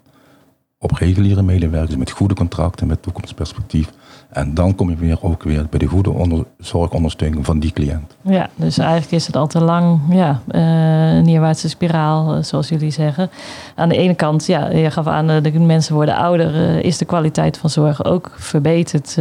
op 0.81 0.91
reguliere 0.91 1.41
medewerkers 1.41 1.95
met 1.95 2.11
goede 2.11 2.33
contracten, 2.33 2.87
met 2.87 3.01
toekomstperspectief. 3.01 3.91
En 4.29 4.53
dan 4.53 4.75
kom 4.75 4.89
je 4.89 4.95
weer 4.95 5.23
ook 5.23 5.43
weer 5.43 5.65
bij 5.69 5.79
de 5.79 5.85
goede 5.85 6.09
onder, 6.09 6.45
zorgondersteuning 6.59 7.45
van 7.45 7.59
die 7.59 7.71
cliënt. 7.71 8.15
Ja, 8.21 8.49
dus 8.55 8.77
eigenlijk 8.77 9.11
is 9.11 9.27
het 9.27 9.35
al 9.35 9.47
te 9.47 9.63
lang 9.63 9.99
ja, 10.09 10.41
uh, 10.51 11.15
een 11.15 11.25
neerwaartse 11.25 11.69
spiraal, 11.69 12.37
uh, 12.37 12.43
zoals 12.43 12.69
jullie 12.69 12.91
zeggen. 12.91 13.29
Aan 13.75 13.89
de 13.89 13.97
ene 13.97 14.15
kant, 14.15 14.45
ja, 14.45 14.69
je 14.69 14.91
gaf 14.91 15.07
aan, 15.07 15.31
uh, 15.31 15.43
de 15.43 15.59
mensen 15.59 15.95
worden 15.95 16.15
ouder, 16.15 16.79
is 16.85 16.97
de 16.97 17.05
kwaliteit 17.05 17.57
van 17.57 17.69
zorg 17.69 18.05
ook 18.05 18.31
verbeterd. 18.35 19.15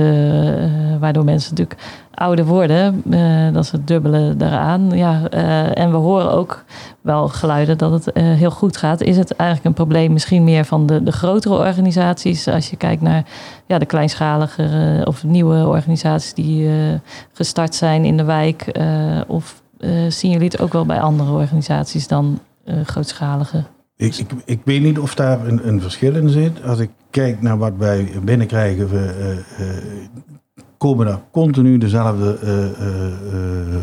waardoor 1.00 1.24
mensen 1.24 1.50
natuurlijk 1.50 1.80
ouder 2.14 2.44
worden. 2.44 3.02
dat 3.52 3.64
is 3.64 3.70
het 3.70 3.86
dubbele 3.86 4.36
daaraan. 4.36 4.90
Ja, 4.90 5.28
en 5.74 5.90
we 5.90 5.96
horen 5.96 6.32
ook 6.32 6.64
wel 7.00 7.28
geluiden 7.28 7.78
dat 7.78 8.04
het 8.04 8.16
heel 8.16 8.50
goed 8.50 8.76
gaat. 8.76 9.00
Is 9.00 9.16
het 9.16 9.36
eigenlijk 9.36 9.68
een 9.68 9.84
probleem 9.84 10.12
misschien 10.12 10.44
meer 10.44 10.64
van 10.64 10.86
de, 10.86 11.02
de 11.02 11.12
grotere 11.12 11.54
organisaties? 11.54 12.48
Als 12.48 12.70
je 12.70 12.76
kijkt 12.76 13.02
naar 13.02 13.24
ja, 13.66 13.78
de 13.78 13.86
kleinschalige 13.86 15.00
of 15.04 15.24
nieuwe 15.24 15.66
organisaties 15.66 16.34
die 16.34 16.70
gestart 17.32 17.74
zijn 17.74 18.04
in 18.04 18.16
de 18.16 18.24
wijk. 18.24 18.78
of 19.26 19.62
zien 20.08 20.30
jullie 20.30 20.48
het 20.48 20.60
ook 20.60 20.72
wel 20.72 20.86
bij 20.86 21.00
andere 21.00 21.32
organisaties 21.32 22.08
dan 22.08 22.38
grootschalige? 22.84 23.64
Ik, 23.96 24.16
ik, 24.16 24.30
ik, 24.44 24.60
weet 24.64 24.82
niet 24.82 24.98
of 24.98 25.14
daar 25.14 25.46
een, 25.46 25.68
een, 25.68 25.80
verschil 25.80 26.14
in 26.14 26.28
zit. 26.28 26.62
Als 26.62 26.78
ik 26.78 26.90
kijk 27.10 27.42
naar 27.42 27.58
wat 27.58 27.72
wij 27.78 28.10
binnenkrijgen, 28.22 28.88
we, 28.88 29.42
komen 30.80 31.06
er 31.06 31.20
continu 31.30 31.78
dezelfde 31.78 32.38
uh, 32.44 33.76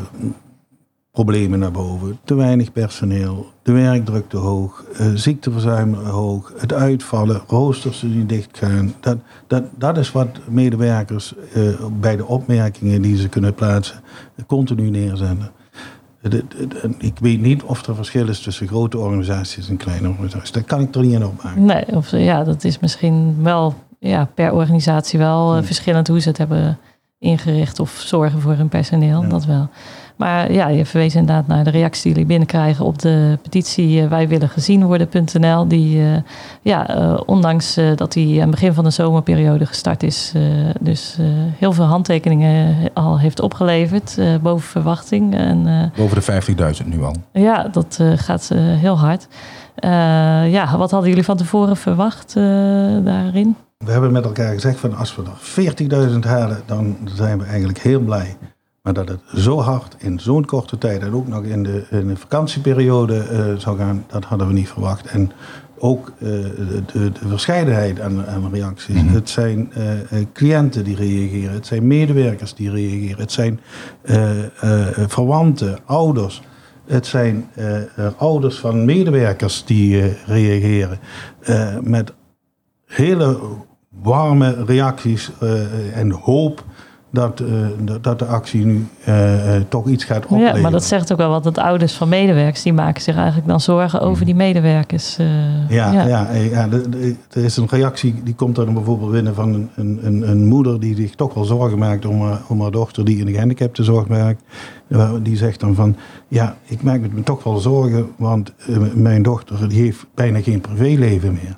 problemen 1.12 1.60
naar 1.60 1.72
boven. 1.72 2.20
Te 2.24 2.36
weinig 2.36 2.72
personeel, 2.72 3.46
de 3.62 3.72
werkdruk 3.72 4.30
te 4.30 4.38
hoog, 4.38 4.84
ziekteverzuim 5.14 5.94
hoog, 5.94 6.54
het 6.58 6.74
uitvallen, 6.74 7.42
roosters 7.48 8.00
die 8.00 8.26
dicht 8.26 8.58
gaan. 8.58 8.94
Dat, 9.00 9.18
dat, 9.48 9.64
dat 9.78 9.98
is 9.98 10.12
wat 10.12 10.28
medewerkers 10.50 11.34
bij 12.00 12.16
de 12.16 12.26
opmerkingen 12.26 13.02
die 13.02 13.18
ze 13.18 13.30
kunnen 13.30 13.54
plaatsen 13.54 14.02
continu 14.48 14.90
neerzetten. 14.90 15.52
Ik 16.98 17.20
weet 17.20 17.42
niet 17.42 17.64
of 17.64 17.88
er 17.88 17.96
verschil 17.96 18.28
is 18.28 18.40
tussen 18.40 18.68
grote 18.68 18.98
organisaties 18.98 19.70
en 19.70 19.78
kleine 19.78 20.10
organisaties. 20.10 20.52
Daar 20.52 20.64
kan 20.64 20.82
ik 20.82 20.96
er 20.96 21.02
niet 21.02 21.14
in 21.14 21.26
opmaken. 21.26 21.66
Nee, 21.66 21.86
of, 21.88 22.12
ja, 22.12 22.44
dat 22.44 22.64
is 22.64 22.80
misschien 22.80 23.44
wel 23.44 23.74
ja, 24.08 24.30
per 24.34 24.54
organisatie 24.54 25.20
wel 25.20 25.58
uh, 25.58 25.64
verschillend 25.64 26.08
hoe 26.08 26.20
ze 26.20 26.28
het 26.28 26.38
hebben 26.38 26.78
ingericht 27.20 27.80
of 27.80 27.90
zorgen 27.90 28.42
voor 28.42 28.54
hun 28.54 28.70
personeel. 28.70 29.30
Dat 29.30 29.46
wel. 29.46 29.70
Maar 30.18 30.52
ja, 30.52 30.68
je 30.68 30.86
verwees 30.86 31.16
inderdaad 31.16 31.48
naar 31.48 31.64
de 31.64 31.70
reacties 31.70 32.02
die 32.02 32.12
jullie 32.12 32.28
binnenkrijgen 32.28 32.86
op 32.86 33.00
de 33.00 33.38
petitie 33.42 34.02
uh, 34.02 34.08
wij 34.08 34.28
willen 34.28 34.50
gezien 34.50 34.86
worden.nl. 34.86 35.68
Die 35.68 35.98
uh, 35.98 36.18
ja, 36.62 36.98
uh, 36.98 37.20
ondanks 37.26 37.80
dat 37.96 38.14
die 38.14 38.36
aan 38.36 38.42
het 38.42 38.52
begin 38.52 38.74
van 38.74 38.84
de 38.84 38.90
zomerperiode 38.90 39.66
gestart 39.66 40.04
is, 40.04 40.34
dus 40.80 41.18
heel 41.58 41.74
veel 41.74 41.86
handtekeningen 41.86 42.76
al 42.94 43.20
heeft 43.20 43.40
opgeleverd, 43.40 44.18
boven 44.42 44.68
verwachting. 44.68 45.36
En, 45.36 45.92
boven 45.96 46.22
de 46.26 46.76
50.000 46.82 46.88
nu 46.88 47.04
al. 47.04 47.16
Ja, 47.32 47.68
dat 47.68 48.00
gaat 48.16 48.52
heel 48.56 49.00
hard. 49.00 49.28
ja, 50.52 50.78
wat 50.78 50.92
hadden 50.92 51.10
jullie 51.10 51.26
van 51.26 51.38
tevoren 51.38 51.78
verwacht 51.78 52.34
daarin? 53.04 53.56
We 53.88 53.92
hebben 53.94 54.12
met 54.12 54.26
elkaar 54.26 54.54
gezegd 54.54 54.80
van 54.80 54.96
als 54.96 55.16
we 55.16 55.24
er 55.24 56.12
40.000 56.14 56.20
halen, 56.20 56.62
dan 56.66 56.98
zijn 57.06 57.38
we 57.38 57.46
eigenlijk 57.46 57.80
heel 57.80 58.00
blij. 58.00 58.38
Maar 58.82 58.94
dat 58.94 59.08
het 59.08 59.20
zo 59.36 59.60
hard 59.60 59.96
in 59.98 60.20
zo'n 60.20 60.46
korte 60.46 60.78
tijd 60.78 61.02
en 61.02 61.14
ook 61.14 61.28
nog 61.28 61.44
in 61.44 61.64
de, 61.64 61.86
in 61.90 62.08
de 62.08 62.16
vakantieperiode 62.16 63.28
uh, 63.32 63.60
zou 63.60 63.78
gaan, 63.78 64.06
dat 64.08 64.24
hadden 64.24 64.48
we 64.48 64.54
niet 64.54 64.70
verwacht. 64.70 65.06
En 65.06 65.32
ook 65.78 66.12
uh, 66.20 66.30
de, 66.30 66.84
de, 66.94 67.12
de, 67.12 67.28
verscheidenheid 67.28 68.00
aan, 68.00 68.26
aan 68.26 68.54
reacties. 68.54 68.96
Mm 68.96 69.08
-hmm. 69.08 69.16
Het 69.16 69.30
zijn 69.30 69.72
uh, 69.78 70.26
cliënten 70.34 70.84
die 70.84 70.96
reageren, 70.96 71.54
het 71.54 71.68
zijn 71.68 71.88
medewerkers 71.88 72.54
die 72.54 72.72
reageren, 72.72 73.20
het 73.20 73.32
zijn 73.32 73.60
verwanten, 75.08 75.80
ouders. 75.86 76.42
Het 76.86 77.06
zijn 77.06 77.50
ouders 78.18 78.60
van 78.60 78.86
medewerkers 78.86 79.66
die 79.66 80.16
reageren. 80.26 81.00
met 81.82 82.14
hele 82.86 83.40
warme 84.02 84.64
reacties 84.66 85.32
en 85.94 86.12
hoop 86.12 86.64
dat, 87.10 87.40
uh, 87.40 88.00
dat 88.02 88.20
de 88.20 88.26
actie 88.26 88.66
nu 88.66 88.88
uh, 89.08 89.56
toch 89.70 89.88
iets 89.88 90.04
gaat 90.04 90.26
opleveren. 90.26 90.56
Ja, 90.56 90.62
maar 90.62 90.72
dat 90.72 90.84
zegt 90.84 91.12
ook 91.12 91.18
wel 91.18 91.30
wat 91.30 91.44
dat 91.44 91.58
ouders 91.58 91.94
van 91.94 92.10
medewerkers, 92.10 92.64
die 92.64 92.74
maken 92.74 93.02
zich 93.02 93.16
eigenlijk 93.16 93.48
dan 93.48 93.60
zorgen 93.60 94.00
over 94.00 94.26
die 94.26 94.36
medewerkers. 94.36 95.16
ja, 95.70 95.92
ja. 95.92 96.08
ja, 96.08 96.32
ja 96.32 96.68
er 97.30 97.44
is 97.44 97.58
een 97.58 97.68
reactie, 97.70 98.16
die 98.24 98.36
komt 98.36 98.56
dan 98.56 98.74
bijvoorbeeld 98.74 99.12
binnen 99.12 99.36
van 99.36 99.70
een, 99.76 100.00
een, 100.04 100.30
een 100.30 100.46
moeder 100.46 100.80
die 100.80 100.96
zich 100.96 101.16
toch 101.16 101.34
wel 101.34 101.44
zorgen 101.44 101.78
maakt 101.78 102.06
om, 102.06 102.22
om 102.48 102.62
haar 102.62 102.72
dochter 102.72 103.06
die 103.06 103.20
in 103.20 103.26
de 103.26 103.32
gehandicaptenzorg 103.32 104.08
werkt. 104.08 104.44
Die 105.22 105.38
zegt 105.38 105.60
dan 105.60 105.76
van, 105.76 105.96
ja, 106.28 106.56
ik 106.66 106.84
maak 106.84 107.00
me 107.12 107.24
toch 107.24 107.44
wel 107.44 107.58
zorgen, 107.58 108.08
want 108.16 108.54
mijn 108.94 109.24
dochter 109.24 109.70
die 109.70 109.82
heeft 109.82 110.06
bijna 110.14 110.42
geen 110.42 110.62
privéleven 110.62 111.34
meer. 111.34 111.58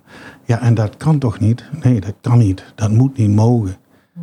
Ja, 0.50 0.62
en 0.62 0.74
dat 0.74 0.98
kan 0.98 1.20
toch 1.20 1.40
niet? 1.40 1.64
Nee, 1.84 2.02
dat 2.02 2.14
kan 2.22 2.38
niet. 2.38 2.64
Dat 2.76 2.92
moet 2.92 3.18
niet 3.18 3.36
mogen. 3.36 3.76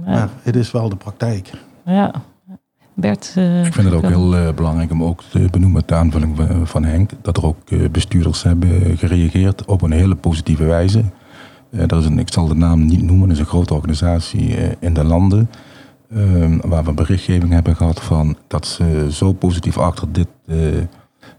Maar 0.04 0.28
het 0.42 0.56
is 0.56 0.70
wel 0.70 0.88
de 0.88 0.96
praktijk. 0.96 1.50
Ja. 1.84 2.12
Bert, 2.94 3.34
uh, 3.38 3.66
ik 3.66 3.72
vind 3.72 3.86
het 3.86 3.94
ook 3.94 4.08
heel 4.08 4.34
uh, 4.34 4.52
belangrijk 4.52 4.90
om 4.90 5.02
ook 5.02 5.22
te 5.22 5.48
benoemen, 5.50 5.82
de 5.86 5.94
aanvulling 5.94 6.36
van 6.64 6.84
Henk, 6.84 7.10
dat 7.22 7.36
er 7.36 7.44
ook 7.44 7.70
uh, 7.70 7.88
bestuurders 7.88 8.42
hebben 8.42 8.98
gereageerd 8.98 9.64
op 9.64 9.82
een 9.82 9.92
hele 9.92 10.14
positieve 10.14 10.64
wijze. 10.64 11.04
dat 11.70 12.00
is 12.00 12.06
een, 12.06 12.18
ik 12.18 12.32
zal 12.32 12.46
de 12.46 12.54
naam 12.54 12.86
niet 12.86 13.02
noemen, 13.02 13.28
dat 13.28 13.36
is 13.36 13.42
een 13.42 13.48
grote 13.48 13.74
organisatie 13.74 14.56
in 14.78 14.94
de 14.94 15.04
landen, 15.04 15.50
ehm, 16.10 16.58
waar 16.68 16.84
we 16.84 16.92
berichtgeving 16.92 17.52
hebben 17.52 17.76
gehad 17.76 18.02
van 18.02 18.36
dat 18.46 18.66
ze 18.66 19.06
zo 19.10 19.32
positief 19.32 19.78
achter 19.78 20.12
dit 20.12 20.28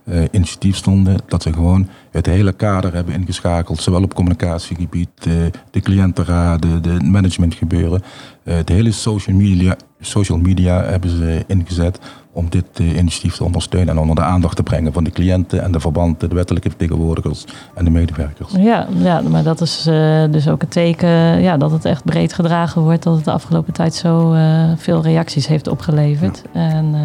uh, 0.10 0.24
initiatief 0.32 0.76
stonden. 0.76 1.17
Dat 1.28 1.43
ze 1.43 1.54
gewoon 1.54 1.89
het 2.12 2.26
hele 2.26 2.54
kader 2.54 2.93
hebben 2.93 3.13
ingeschakeld. 3.13 3.82
Zowel 3.82 4.04
op 4.04 4.13
communicatiegebied, 4.13 5.10
uh, 5.28 5.34
de 5.72 5.80
cliëntenraden, 5.80 6.82
de 6.82 7.00
managementgebeuren. 7.04 8.04
Uh, 8.47 8.55
het 8.55 8.69
hele 8.69 8.91
social 8.91 9.36
media, 9.36 9.75
social 9.99 10.38
media 10.38 10.83
hebben 10.83 11.10
ze 11.10 11.43
ingezet 11.47 11.99
om 12.31 12.49
dit 12.49 12.65
uh, 12.81 12.97
initiatief 12.97 13.36
te 13.36 13.43
ondersteunen 13.43 13.89
en 13.89 14.01
onder 14.01 14.15
de 14.15 14.21
aandacht 14.21 14.55
te 14.55 14.63
brengen 14.63 14.93
van 14.93 15.03
de 15.03 15.12
cliënten 15.12 15.63
en 15.63 15.71
de 15.71 15.79
verbanden, 15.79 16.29
de 16.29 16.36
wettelijke 16.36 16.69
vertegenwoordigers 16.69 17.45
en 17.73 17.86
de 17.86 17.89
medewerkers. 17.89 18.51
Ja, 18.57 18.88
ja 18.97 19.21
maar 19.21 19.43
dat 19.43 19.62
is 19.62 19.86
uh, 19.88 20.23
dus 20.31 20.49
ook 20.49 20.62
een 20.62 20.67
teken 20.67 21.41
ja, 21.41 21.57
dat 21.57 21.71
het 21.71 21.86
echt 21.86 22.03
breed 22.03 22.33
gedragen 22.33 22.81
wordt, 22.81 23.03
dat 23.03 23.15
het 23.15 23.25
de 23.25 23.31
afgelopen 23.31 23.73
tijd 23.73 23.93
zo 23.93 24.33
uh, 24.33 24.71
veel 24.75 25.01
reacties 25.01 25.47
heeft 25.47 25.67
opgeleverd. 25.67 26.41
Ja. 26.53 26.60
En 26.60 26.95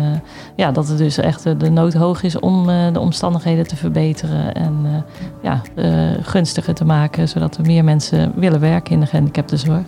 ja, 0.56 0.72
dat 0.72 0.88
het 0.88 0.98
dus 0.98 1.18
echt 1.18 1.60
de 1.60 1.70
nood 1.70 1.94
hoog 1.94 2.22
is 2.22 2.38
om 2.38 2.66
de 2.92 3.00
omstandigheden 3.00 3.66
te 3.66 3.76
verbeteren 3.76 4.54
en 4.54 5.04
ja, 5.42 5.60
gunstiger 6.22 6.74
te 6.74 6.84
maken, 6.84 7.28
zodat 7.28 7.56
er 7.56 7.66
meer 7.66 7.84
mensen 7.84 8.32
willen 8.36 8.60
werken 8.60 8.92
in 8.92 9.00
de 9.00 9.06
gehandicaptenzorg. 9.06 9.84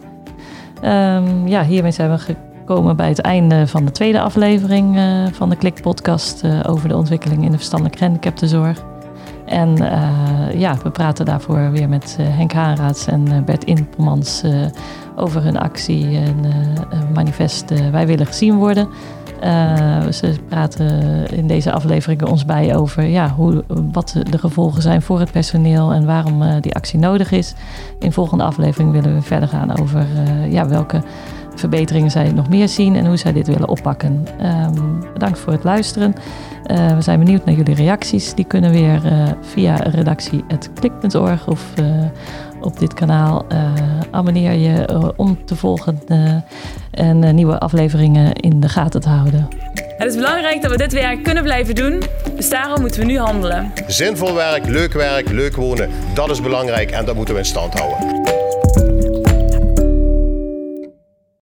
Um, 0.85 1.49
ja, 1.49 1.65
hiermee 1.65 1.91
zijn 1.91 2.11
we 2.11 2.37
komen 2.65 2.97
bij 2.97 3.09
het 3.09 3.21
einde 3.21 3.67
van 3.67 3.85
de 3.85 3.91
tweede 3.91 4.21
aflevering 4.21 4.97
uh, 4.97 5.27
van 5.33 5.49
de 5.51 5.57
Klik 5.57 5.83
podcast 5.83 6.45
uh, 6.45 6.61
over 6.67 6.89
de 6.89 6.97
ontwikkeling 6.97 7.45
in 7.45 7.51
de 7.51 7.57
verstandelijke 7.57 7.99
gehandicaptenzorg. 7.99 8.85
En 9.47 9.83
uh, 9.83 10.61
ja, 10.61 10.77
we 10.83 10.91
praten 10.91 11.25
daarvoor 11.25 11.71
weer 11.71 11.89
met 11.89 12.17
Henk 12.21 12.53
Haanraads 12.53 13.07
en 13.07 13.45
Bert 13.45 13.65
Inpelmans 13.65 14.43
over 15.17 15.43
hun 15.43 15.59
actie 15.59 16.17
en 16.17 16.37
manifest 17.15 17.91
Wij 17.91 18.07
willen 18.07 18.27
gezien 18.27 18.57
worden. 18.57 18.89
Ze 20.13 20.35
praten 20.49 21.27
in 21.31 21.47
deze 21.47 21.73
aflevering 21.73 22.25
ons 22.25 22.45
bij 22.45 22.77
over 22.77 23.05
ja, 23.05 23.29
hoe, 23.29 23.65
wat 23.93 24.17
de 24.31 24.39
gevolgen 24.39 24.83
zijn 24.83 25.03
voor 25.03 25.21
het 25.21 25.31
personeel 25.31 25.93
en 25.93 26.07
waarom 26.07 26.61
die 26.61 26.75
actie 26.75 26.99
nodig 26.99 27.31
is. 27.31 27.55
In 27.99 28.09
de 28.09 28.15
volgende 28.15 28.45
aflevering 28.45 28.93
willen 28.93 29.15
we 29.15 29.23
verder 29.23 29.49
gaan 29.49 29.81
over 29.81 30.07
ja, 30.49 30.69
welke 30.69 31.03
verbeteringen 31.55 32.11
zij 32.11 32.33
nog 32.33 32.49
meer 32.49 32.69
zien 32.69 32.97
en 32.97 33.07
hoe 33.07 33.17
zij 33.17 33.33
dit 33.33 33.47
willen 33.47 33.69
oppakken. 33.69 34.27
Um, 34.43 35.03
bedankt 35.13 35.39
voor 35.39 35.53
het 35.53 35.65
luisteren. 35.65 36.15
We 36.67 37.01
zijn 37.01 37.19
benieuwd 37.19 37.45
naar 37.45 37.55
jullie 37.55 37.75
reacties. 37.75 38.35
Die 38.35 38.45
kunnen 38.45 38.71
weer 38.71 39.01
via 39.41 39.75
redactie.klik.org 39.75 41.49
of 41.49 41.73
op 42.65 42.79
dit 42.79 42.95
kanaal. 42.95 43.47
abonneer 44.11 44.53
je 44.53 45.13
om 45.17 45.45
te 45.45 45.57
volgen 45.57 46.01
en 46.91 47.35
nieuwe 47.35 47.59
afleveringen 47.59 48.33
in 48.33 48.61
de 48.61 48.69
gaten 48.69 49.01
te 49.01 49.09
houden. 49.09 49.49
Het 49.97 50.09
is 50.09 50.15
belangrijk 50.15 50.63
dat 50.63 50.71
we 50.71 50.77
dit 50.77 50.93
werk 50.93 51.23
kunnen 51.23 51.43
blijven 51.43 51.75
doen, 51.75 52.03
dus 52.37 52.51
daarom 52.51 52.81
moeten 52.81 53.01
we 53.01 53.07
nu 53.07 53.19
handelen. 53.19 53.73
Zinvol 53.87 54.35
werk, 54.35 54.67
leuk 54.67 54.93
werk, 54.93 55.29
leuk 55.29 55.57
wonen, 55.57 55.91
dat 56.15 56.31
is 56.31 56.41
belangrijk 56.41 56.91
en 56.91 57.05
dat 57.05 57.15
moeten 57.15 57.35
we 57.35 57.41
in 57.41 57.47
stand 57.47 57.79
houden. 57.79 58.44